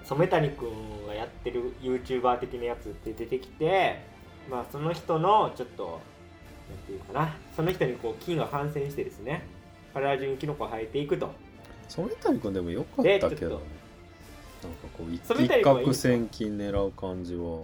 [0.03, 4.01] 染谷くんがやってる YouTuber 的なやつって出てきて
[4.49, 5.99] まあその人のちょっと
[6.69, 9.45] なんていうかなその人にこう菌が感染してですね
[9.93, 11.31] 体中にキノコが生えていくと。
[11.87, 13.65] 染谷君でもよかったけどなんか
[14.93, 17.63] こう一攫千金狙う感じは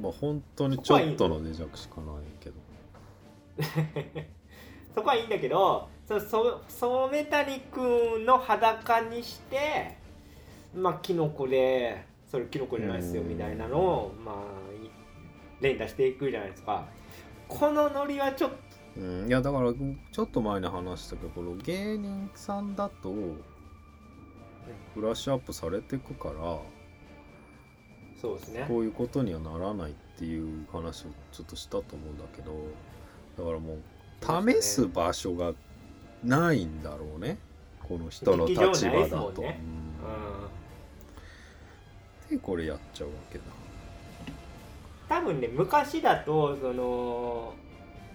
[0.00, 2.56] まあ本当にちょっとの脆弱しかないけど。
[4.94, 9.94] そこはいいんだけどそそ染谷くんの裸にして
[10.74, 14.36] まあキノコでそれキノコじゃないですようんみたいなのをまあ
[14.82, 14.90] い
[15.60, 16.86] 連打していくじゃないですか。
[17.46, 18.56] このノリはちょっと
[18.96, 23.14] うん、いやだからちょっと前に話したけどこの芸人さんだと
[24.96, 26.58] ブラッシュアップされてくから
[28.20, 28.64] そうですね。
[28.66, 32.52] こういうことにはならないっていう話をちょっとしたと思うんだけど
[33.36, 35.52] だからもう試す場所が
[36.24, 37.38] ないんだろうね。
[37.88, 39.42] この人の立場だと。
[39.42, 39.60] ね。
[42.30, 42.36] うん。
[42.36, 43.44] でこれやっちゃうわけだ。
[45.08, 47.54] 多分ね昔だとその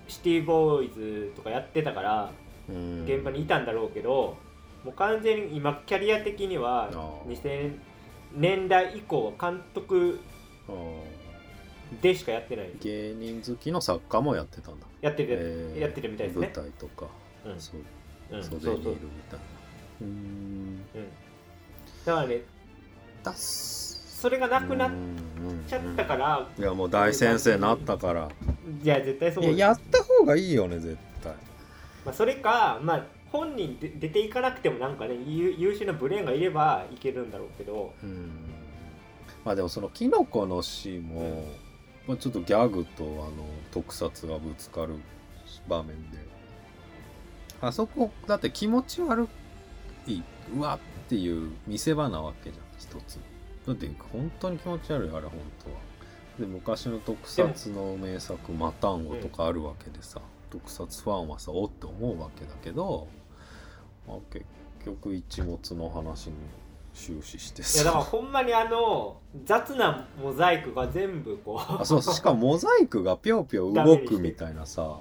[0.08, 2.32] シティボーイズとかやってたから
[2.70, 3.06] うん。
[3.06, 4.38] 現場にいたんだろうけど、
[4.84, 7.78] もう完全に今キャリア的にはあー2000
[8.36, 10.20] 年代以降は監督
[12.02, 14.86] でしかやってない芸人好きの作家もやってたんだ。
[15.02, 16.52] やってる、えーやってるみたいですね。
[16.56, 17.08] 舞台とか、
[17.46, 17.60] うん。
[17.60, 17.82] そう
[18.34, 18.76] うん、そう袖そう。
[18.76, 19.46] にいるみたいな。
[20.02, 20.10] うーん。
[20.10, 21.10] うん、
[22.06, 22.42] だからね
[23.24, 24.22] だす。
[24.22, 24.94] それがなくなっっ
[25.68, 28.30] ちゃったから、いやもう大先生になったから。
[28.82, 31.34] いや絶対そうややった方がいいよね絶対。
[32.06, 37.94] まあ、それか、まあ、本人で出ていかなくてもなんかね優優秀なブレーンがいればいけるんだろうけど。
[38.04, 38.32] うん。
[39.44, 41.46] まあでもそのキノコの詩も
[42.08, 44.96] まあ、ちょっとギャグとあの特撮がぶつかる
[45.70, 46.18] 場面で
[47.64, 49.28] あそこだって気持ち悪
[50.06, 50.22] い
[50.54, 53.20] うわっていう見せ場なわけじゃん一つ。
[53.66, 55.32] だって本当に気持ち悪いあれ本
[55.64, 55.78] 当は。
[56.38, 63.08] で昔の特撮の名作「マタンゴ」とかあるわけでさ、特撮ファンはさおって思うわけだけど、
[64.08, 64.46] まあ、結
[64.84, 66.34] 局一物の話に
[66.94, 74.98] 終始していやだからさほんまにあの雑なモザイクが全部こうあそうしかもモザイクがぴょぴょ動くみたいなさ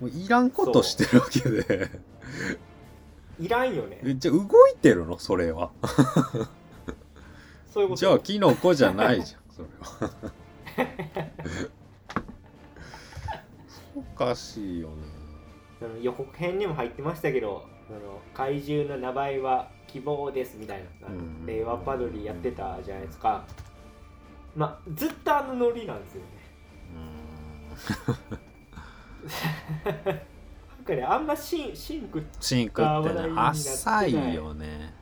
[0.00, 1.90] もういらんことしてるわけで。
[3.40, 4.00] いらんよね。
[4.04, 5.18] えじゃあ動いてるの？
[5.18, 5.70] それは。
[7.72, 8.00] そういうこと。
[8.00, 10.10] じゃあキノコじゃないじゃんそれは。
[13.96, 14.94] おかしいよね。
[15.80, 20.86] その予告編にも入ってましたけどその怪獣の名前は希望ですみたいな。
[21.46, 23.44] 令和パドリーやってたじゃないですか。
[24.56, 26.26] まあずっとあのノリなんですよね
[29.84, 29.94] なん
[30.84, 34.92] かねあんまシンシンクシンクってね浅いよね。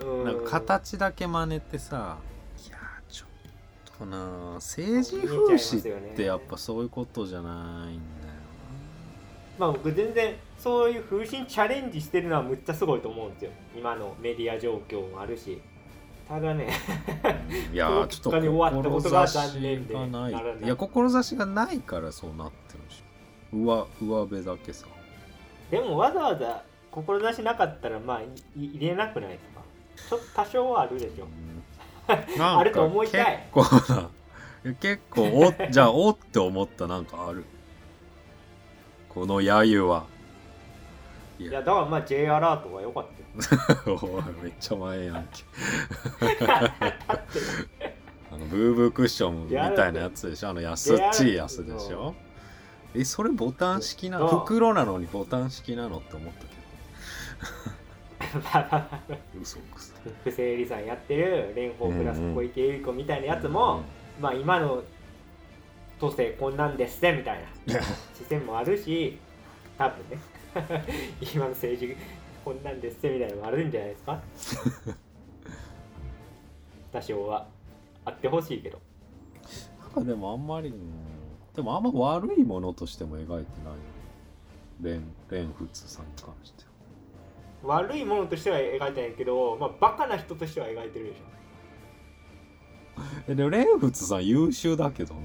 [0.00, 0.24] うん。
[0.24, 2.18] なんか形だけ真似てさ
[2.66, 2.76] いや
[3.08, 7.50] ちょっとな政治風刺ってやっぱそういうことじゃな
[7.90, 8.34] いんだよ
[9.58, 13.50] まあ僕全然そういう風神チャレンジしてるのはむっちゃすごいと思うんですよ。
[13.76, 15.60] 今のメディア状況もあるし。
[16.26, 16.70] ただね
[17.22, 17.30] な
[17.72, 23.03] いや ーちょっと志がないいや志がないからそうなってるし
[23.54, 24.86] 上上辺だけさ。
[25.70, 28.20] でもわざわざ志なかったらまあ
[28.56, 29.62] 入れなくないですか。
[30.08, 31.26] ちょっと多少はあるでしょ。
[32.38, 32.58] なん。
[32.60, 33.46] あると思いたい。
[33.52, 34.10] 結構な
[34.80, 37.44] 結構おじゃあおって思ったなんかある。
[39.08, 40.04] この揶揄は。
[41.38, 43.06] いいやだからまあ J アラートは良かっ
[43.84, 43.98] たよ。
[44.02, 45.42] おいめっちゃ前やんけ。
[48.32, 50.50] あのブーブークッションみたいなやつでしょ？
[50.50, 52.14] あの安っちいやつでしょ？
[52.94, 54.28] えそれボタン式なの？
[54.28, 56.54] 袋なのにボタン式なのって思ったけど。
[59.40, 63.82] 嘘くさ不正理さんやってる蓮舫プラス小池百合子みたいなやつも、
[64.20, 64.82] まあ今の
[66.00, 67.80] 都政こんなんですねみたいな
[68.16, 69.18] 視線もあるし
[69.78, 70.18] 多分ね。
[71.34, 71.96] 今の政治
[72.44, 74.20] こんなんですねみたいなのもあるんじゃないですか？
[76.92, 77.46] 多少は。
[78.04, 78.78] あってほしいけど。
[79.80, 80.76] なんかでもあんまりうん
[81.54, 83.46] でもあんま悪いものとしても描いてないよ
[84.80, 86.64] レンレンフッツさんに関して
[87.62, 87.76] は。
[87.76, 91.34] 悪いものとしては描いてないけど、まあ、バカな人としては描いてるでしょ。
[93.28, 95.20] えでもレンフッツさん優秀だけどな。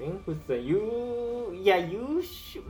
[0.00, 0.80] エンフスさん優
[1.60, 2.62] いや優秀う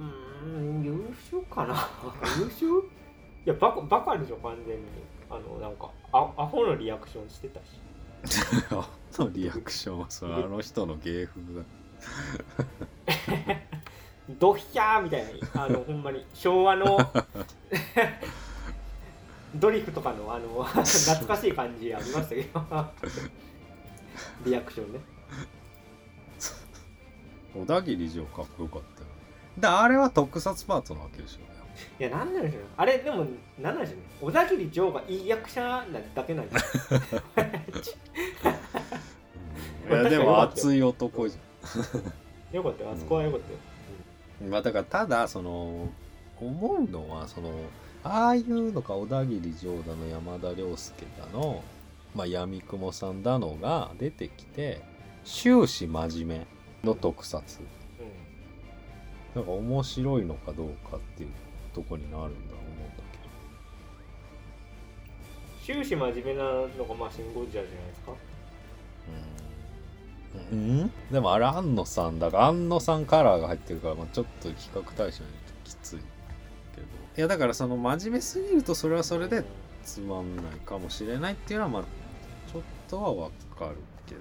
[0.47, 0.49] ー
[0.81, 1.89] ん優秀かな。
[2.41, 2.67] 優秀？
[2.67, 2.83] い
[3.45, 4.85] やバカバカでしょ完全に。
[5.31, 7.81] あのなんかあアホのリアクションしてたし。
[8.73, 8.89] あ
[9.23, 11.63] のリアクションはそれあの人の芸風だ
[14.39, 15.25] ドヒャーみたい
[15.55, 16.25] なあのほんまに。
[16.35, 16.99] 昭和の
[19.55, 22.63] ドリフとかのあの懐かしい感じありましたけど。
[24.45, 25.01] リアクションね。
[27.55, 29.07] 小田切城かっこよかったよ。
[29.59, 31.39] だあれは特撮パートなわけでしょ。
[31.99, 32.63] いやなんなんでしょう。
[32.63, 33.25] ねあれでも
[33.59, 34.03] なんなんでしょうね。
[34.21, 37.01] 小田切城がいい役者なだけなんですよ
[39.89, 41.39] いやでも熱い男じ
[42.53, 43.53] よかったよあそこはよかった
[44.45, 45.89] よ、まあだからただその
[46.41, 47.51] 思うのはその
[48.05, 51.63] ああいうのか小田切城だの山田涼介だの
[52.15, 54.81] まあ闇雲さんだのが出てきて
[55.25, 56.47] 終始真面目
[56.85, 57.61] の特撮。
[59.35, 61.31] なんか面白いのかどうかっていう
[61.75, 63.03] とこになるんだろう思うんだ
[65.67, 65.75] けど。
[65.81, 68.13] 終始真面目なのがまあシン・ゴジラじゃないですか。
[68.13, 68.15] う
[69.11, 69.38] ん、
[70.53, 75.31] うん、でもあれ安野さんだから安野さんカラーが入ってるから、まあ、ちょっと比較対象に
[75.65, 75.99] きつい
[76.75, 76.87] けど。
[77.17, 79.43] いやだからその真面目すぎるとそれはそれで
[79.83, 81.83] つまんないかもしれないっていうのはまあ
[82.53, 83.77] ちょっとはわかる
[84.07, 84.21] けど。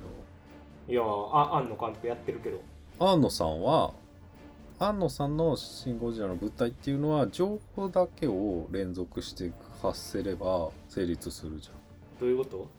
[0.90, 2.62] いやあ庵野監督やってるけど。
[3.00, 3.94] 安野さんは
[4.80, 9.52] 安野さんの「シン・ゴジラ」の舞台っていうのは情報だけを連続して
[9.82, 11.76] 発せれば成立するじゃん。
[12.20, 12.68] どういうこと？
[12.68, 12.77] え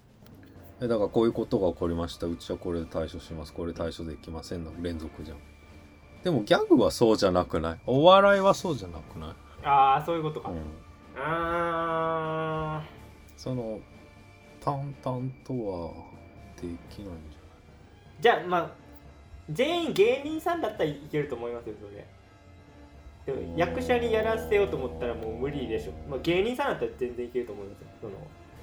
[0.81, 2.27] だからこういうことが起こりました。
[2.27, 3.53] うちはこれで対処します。
[3.53, 4.73] これ対処できませんの。
[4.81, 5.39] 連続じゃん。
[6.23, 7.79] でもギャグはそうじゃなくない？
[7.87, 9.31] お笑いはそうじゃなくない、
[9.65, 10.57] ああそういうことか、うん、
[11.17, 12.83] あ
[13.37, 13.79] その
[14.61, 15.93] 淡々とは
[16.61, 18.71] できないんじーじゃあまあ
[19.51, 22.05] 全員芸人さんだったらいけると思いますよそれ。
[23.57, 28.15] 役者にやらせようと思ったらもう無理でしょ、まあ、芸人さんだったら全然いけると思いますよその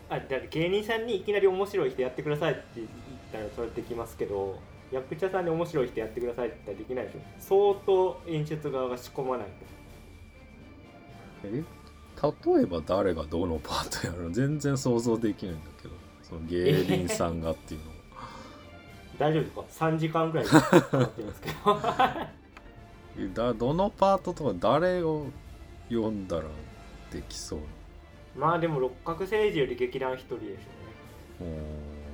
[0.10, 2.88] あだって芸人さんにいきなり面白い人やってくださいって言っ
[3.32, 4.60] たらそれできますけど
[4.92, 7.20] 役者さんで面白い人やってくださいって言ったらできないでしょ？
[7.40, 9.54] 相当演出側が仕込まないと。
[11.46, 11.64] え？
[12.56, 14.32] 例えば誰がどのパートやるの？
[14.32, 15.94] 全然想像できないんだけど。
[16.24, 17.92] その芸人さんがっていうの。
[19.20, 21.50] 大丈夫ですか？3時間ぐらいかか ってますけ
[23.26, 23.34] ど。
[23.48, 25.28] だどのパートとか誰を
[25.90, 26.44] 読んだら
[27.12, 27.60] できそう
[28.36, 30.52] まあでも六角誠治より劇団一人でしょ
[31.42, 31.50] うね。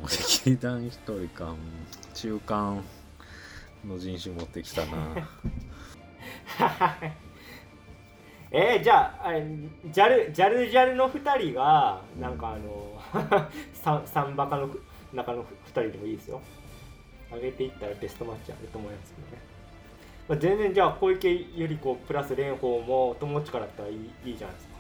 [0.04, 1.46] おー劇団一人か。
[1.46, 1.58] うん
[2.14, 2.84] 中間
[3.86, 5.28] の人種持ってきたな。
[8.54, 9.46] えー、じゃああれ
[9.86, 13.02] ジャルジャルジャルの2人がなんかあの
[13.74, 14.70] ササンバカの
[15.14, 16.42] 中の2人でもいいですよ。
[17.32, 19.38] 上げていったらベストマッチあると思いますけどね、
[20.28, 24.71] まあ、全然じゃあ小池百合子プラス蓮舫も友達からだったらいいいいじゃないですか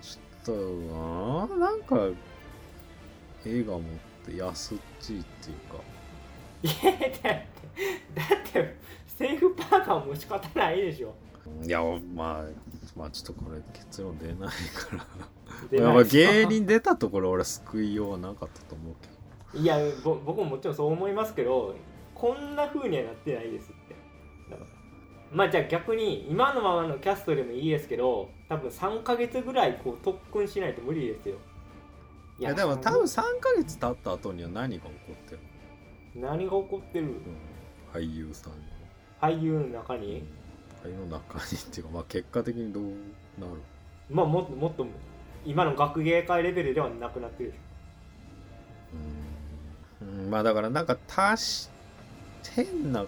[0.00, 2.08] ちょっとななんか
[3.44, 3.82] 映画持っ
[4.24, 5.82] て安っちいっていうか。
[6.62, 7.20] いやだって
[8.14, 8.76] だって
[9.06, 11.14] セーフパーカーも仕方ないでしょ。
[11.64, 11.80] いや
[12.14, 12.44] まあ
[12.96, 15.06] まあちょっとこれ結論出ないから。
[15.70, 19.62] でやっぱ芸人出たところ俺救いようはなかったと思うけど。
[19.62, 21.74] いやぼ僕ももちろんそう思いますけど
[22.14, 23.72] こんな風にはなってないです
[25.32, 31.36] まあじゃあ逆に今のままのキャストでもいいですけど多分3ヶ月ぐらいこう特訓しないと無理ですよ。
[32.38, 35.40] いいやでも多分3ヶ月経った後には何が起こってる
[36.14, 37.06] 何が起こってる？
[37.06, 37.18] の、うん、
[37.92, 38.58] 俳優さんに
[39.20, 40.22] 俳優の中に？
[40.84, 43.60] 俳優の中にっていうかまあ結果的にどうなる？
[44.10, 44.86] まあもっともっと
[45.44, 47.60] 今の学芸会レベルではなくなってるでし
[50.02, 50.08] うん。
[50.24, 50.30] うん。
[50.30, 51.70] まあだからなんか足し
[52.54, 53.04] 変な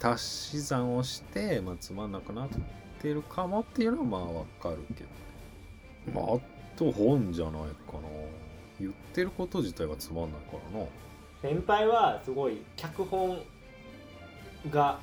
[0.00, 2.48] 足し算をして、まあ、つまんなくなっ
[3.00, 6.38] てるかもっていうのはまあわかるけどまああ
[6.76, 8.00] と本じゃないかな。
[8.78, 10.84] 言ってること自体がつまんないからな。
[10.84, 10.88] ょ
[11.40, 13.40] 先輩はすごい脚本
[14.70, 14.98] が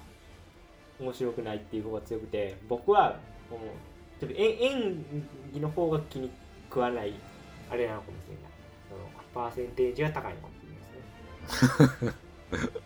[0.99, 3.17] 面白くないっていう方が強くて僕は
[3.49, 3.59] もう
[4.19, 5.05] ちょっと演演
[5.53, 6.29] 技の方が気に
[6.69, 7.13] 食わない
[7.69, 8.53] あれなのかもしれない。
[8.89, 12.11] そのパーセンテージが高いのかもしれない
[12.59, 12.79] ですね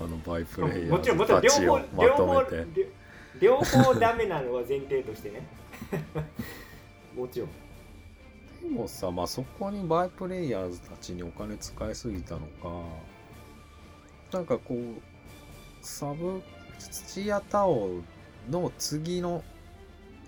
[0.00, 2.66] あのバイプレイヤもちろんもちろん両ーたちを方ま両方とめて。
[3.40, 5.46] 両両方ダメなのは前提としてね。
[7.16, 7.48] もちろん。
[8.62, 12.82] でもさまあそこにバイプレイヤーズたちにお金使いすぎたのか。
[14.32, 14.78] なんかこう
[15.80, 16.42] サブ
[16.78, 18.02] 土屋太鳳
[18.50, 19.42] の次の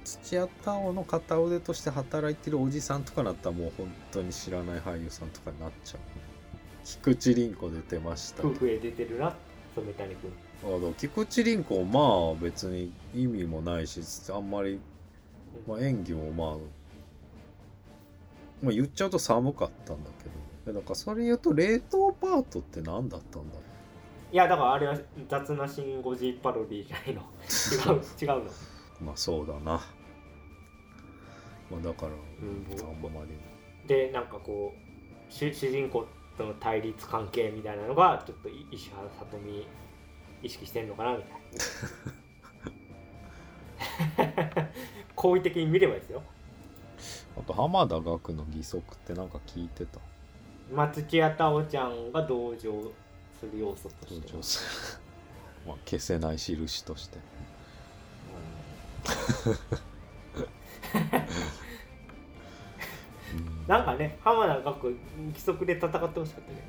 [0.04, 6.00] 土屋太鳳の片腕として働いてるおじさんとかだったらもう本当に知らない俳優さんとかになっちゃう。
[6.84, 8.46] 菊池凛子出てました。
[8.46, 9.36] 夫婦へ出てるな
[9.76, 10.32] 染谷君。
[10.62, 14.00] あの菊池凛子まあ別に意味もないし
[14.30, 14.78] あんまり、
[15.66, 16.56] まあ、演技もまあ、
[18.62, 20.40] まあ、言っちゃうと寒かったんだけど。
[20.72, 23.56] だからそれ言うと冷凍パートって何だったんだ
[24.32, 24.96] いやだからあれは
[25.28, 27.22] 雑なシン・ゴジパロディじゃないの。
[27.92, 28.50] 違う違うの。
[29.00, 29.80] まあそうだな。
[31.70, 33.30] まあだから、うんあんまり
[33.86, 36.06] でなんかこう主主人公
[36.40, 39.68] との対立関係みたいなのがちょっとい石原さとみ
[40.42, 41.32] 意識してんのかなみたい
[44.56, 44.70] な。
[45.14, 46.22] 好意的に見ればいいですよ。
[47.38, 50.00] あと浜田岳の義足ってなんか聞いてた。
[50.72, 52.90] 松千谷太鳳ちゃんが同情
[53.38, 54.14] する要素として。
[54.26, 55.02] 登場する。
[55.68, 57.18] まあ消せない印として。
[59.44, 59.56] うん
[63.66, 64.96] なんかね浜田岳
[65.28, 66.64] 規則で戦ってほしかったけどね。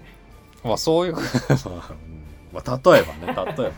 [0.63, 1.15] まあそういう。
[2.53, 3.73] まあ、例えばね例えばね。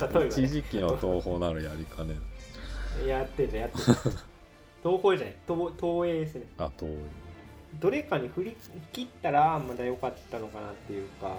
[0.00, 2.14] 例えば、ね、一時期の東宝ならやりかね。
[3.02, 3.98] るやってたやってた東
[4.82, 5.36] 宝じゃない。
[5.46, 6.46] 東東映ですね。
[6.58, 6.86] あと
[7.80, 8.56] どれかに振り
[8.92, 11.36] 切ったらまだ良かったのかなっていうか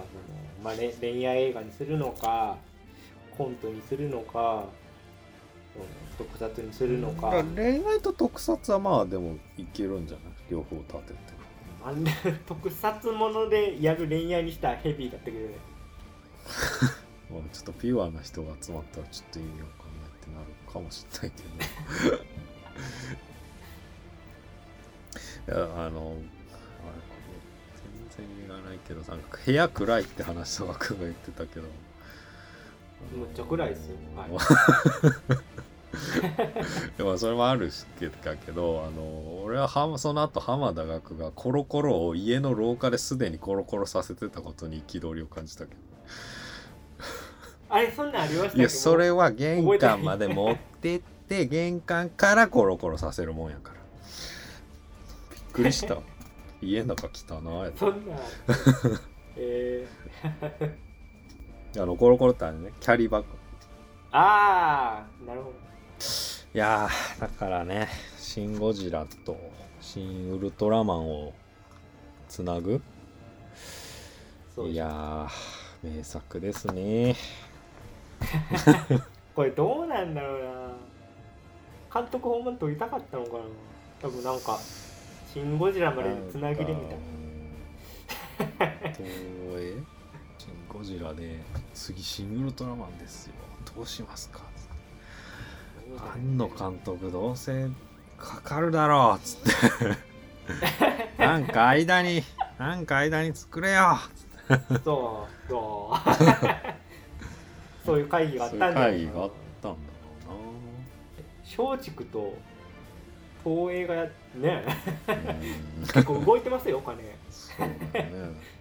[0.62, 2.56] まあ、れ恋愛映画にするのか
[3.36, 4.66] コントにするのか、うん、
[6.18, 10.34] 特撮にするのか、恋愛と特撮はまあでもいけるんじゃない？
[10.50, 11.40] 両方立てて。
[11.82, 12.10] あんな
[12.46, 15.54] 特撮ものでやる恋愛にしたらヘビーだったけどね
[17.30, 21.38] まあちょっとピュアな人が集まったらちょっと意味わかんないってなるかもしれない
[25.46, 26.16] けどいやあの
[28.18, 31.62] 全然言わないけどなんか部屋暗いって話とか君が言ってたけど。
[33.16, 33.96] むっちゃ暗いですよ。
[34.14, 34.30] はい
[36.96, 45.80] でもそれもあるけどあの俺ははその後浜田岳がコロコロを家の廊下ですでにコロコロさせてたことに憤りを感じたけど。
[47.68, 53.80] あれそんなんありましたいやそれは玄関まで持ってって玄関からコロコロさせるもんやから。
[55.34, 55.98] びっくりした。
[56.60, 57.72] 家の中汚い。
[57.78, 58.16] そんな
[59.36, 59.86] え。
[61.78, 63.28] あのコロコロってあれねキャリーバッグ。
[63.28, 63.34] ー、
[64.12, 65.69] ああなるほど
[66.52, 67.88] いやーだからね
[68.18, 69.36] 「シン・ゴジラ」と
[69.80, 71.32] 「シン・ウルトラマン」を
[72.28, 72.80] つなぐ?
[74.66, 77.14] いやー名作ですね。
[79.34, 82.00] これどうなんだろうな。
[82.02, 83.38] 監督ほんま撮りたかったのかな。
[84.02, 84.58] 多分なんか
[85.32, 86.98] 「シン・ゴジラ」までつなぎでみたい
[88.58, 88.66] な。
[88.66, 89.74] な東映
[90.38, 91.40] シン・ゴジラで
[91.72, 93.34] 次シン・ウルトラマンですよ。
[93.74, 94.40] どうしますか？
[95.98, 97.68] 庵野監督どうせ
[98.18, 99.40] かかるだろうっつっ
[99.88, 100.10] て。
[101.18, 102.22] なんか間に
[102.58, 103.98] なんか間に作れよ。
[104.84, 106.10] そうそう。
[107.86, 108.88] そういう会議があっそういうたんじゃな。
[108.88, 109.30] い会議があっ
[109.62, 109.78] たんだ
[111.58, 112.34] ろ松竹と
[113.42, 114.10] 東映がやね。
[114.34, 115.80] うなうん。
[115.82, 117.02] 結構動いてますよお金。
[117.30, 118.10] そうだね。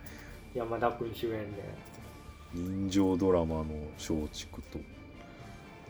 [0.55, 1.63] 山田君主演で。
[2.53, 3.65] 人情ドラマの
[3.97, 4.79] 松竹と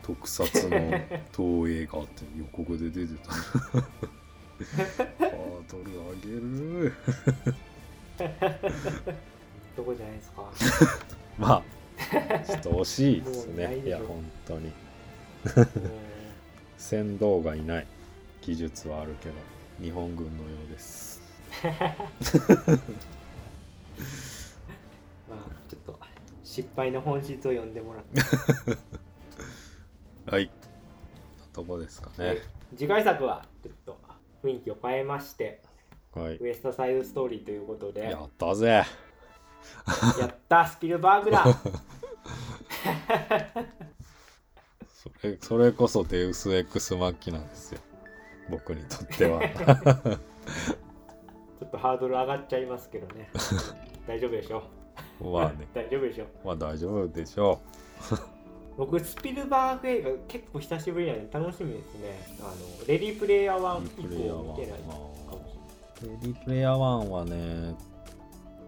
[0.02, 0.78] 特撮の
[1.36, 3.32] 東映があって予告で出てた。
[3.34, 6.28] ハードル上げ
[6.86, 6.94] る。
[9.76, 10.50] どこじゃないですか？
[11.38, 11.62] まあ
[12.44, 13.78] ちょっと惜しいですね。
[13.84, 14.72] いや本当に。
[15.56, 15.68] うん。
[16.76, 17.86] 船頭がいない。
[18.42, 19.34] 技術はあるけど
[19.82, 21.20] 日本軍のようです。
[25.28, 25.98] まあちょっと
[26.42, 28.20] 失敗の本質を読んでもらって
[30.30, 30.48] はい。
[31.52, 32.36] どこですかね。
[32.76, 33.98] 次回作はちょっと
[34.44, 35.60] 雰囲気を変えまして
[36.14, 36.36] はい。
[36.36, 38.02] ウエストサイドストーリーということで。
[38.02, 38.84] やったぜ。
[40.20, 41.44] やったスピルバーグだ。
[44.92, 47.80] それそれこそデウス・エクス・マッキなんですよ。
[48.50, 49.40] 僕にとっては。
[49.40, 53.28] ちょっとハードル上がっちゃいますけどね。
[54.06, 54.62] 大丈夫でしょ
[55.20, 55.66] まあね。
[55.74, 57.60] 大丈夫でしょまあ大丈夫でしょ
[58.80, 62.36] 僕スピルバーグ映画結構久しぶりなんで楽しみですね。
[62.40, 65.14] あのレディープレイヤーう1以降見てないか1も
[66.00, 66.78] しレディプレイヤー1
[67.08, 67.74] はね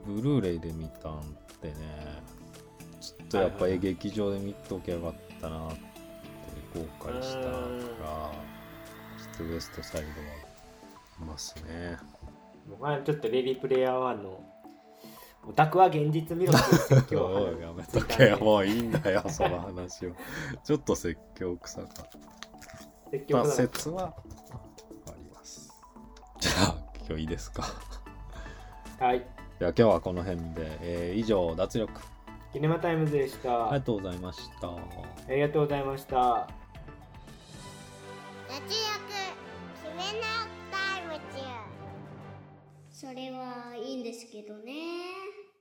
[0.06, 1.22] ブルーレイで見たん
[1.62, 2.22] でね。
[3.00, 5.76] ちょっとやっぱはいはいはい劇場で見ときゃよかったなって
[6.78, 10.12] 後悔したからちょっとウエストサイドは
[11.22, 11.62] いますね。
[11.70, 11.98] れない
[12.68, 14.44] 僕はちょっとレディープレイヤー1の
[15.44, 20.12] オタクは現実見ろって説教を おやめとけよもういいんだよその話を
[20.62, 22.04] ちょっと説教臭かった
[23.10, 25.72] 説教臭かった説はあります
[26.38, 26.76] じゃあ
[27.08, 27.64] 今日いいですか
[29.00, 29.26] はい
[29.58, 32.00] じゃあ今日はこの辺で、えー以上脱力
[32.52, 34.76] キネマタイムズでした、ありがとうございましたあ
[35.30, 36.14] りがとうございました
[38.46, 38.68] 脱力
[39.82, 40.41] キネマタイムズ
[43.02, 45.51] それはいいんですけどね。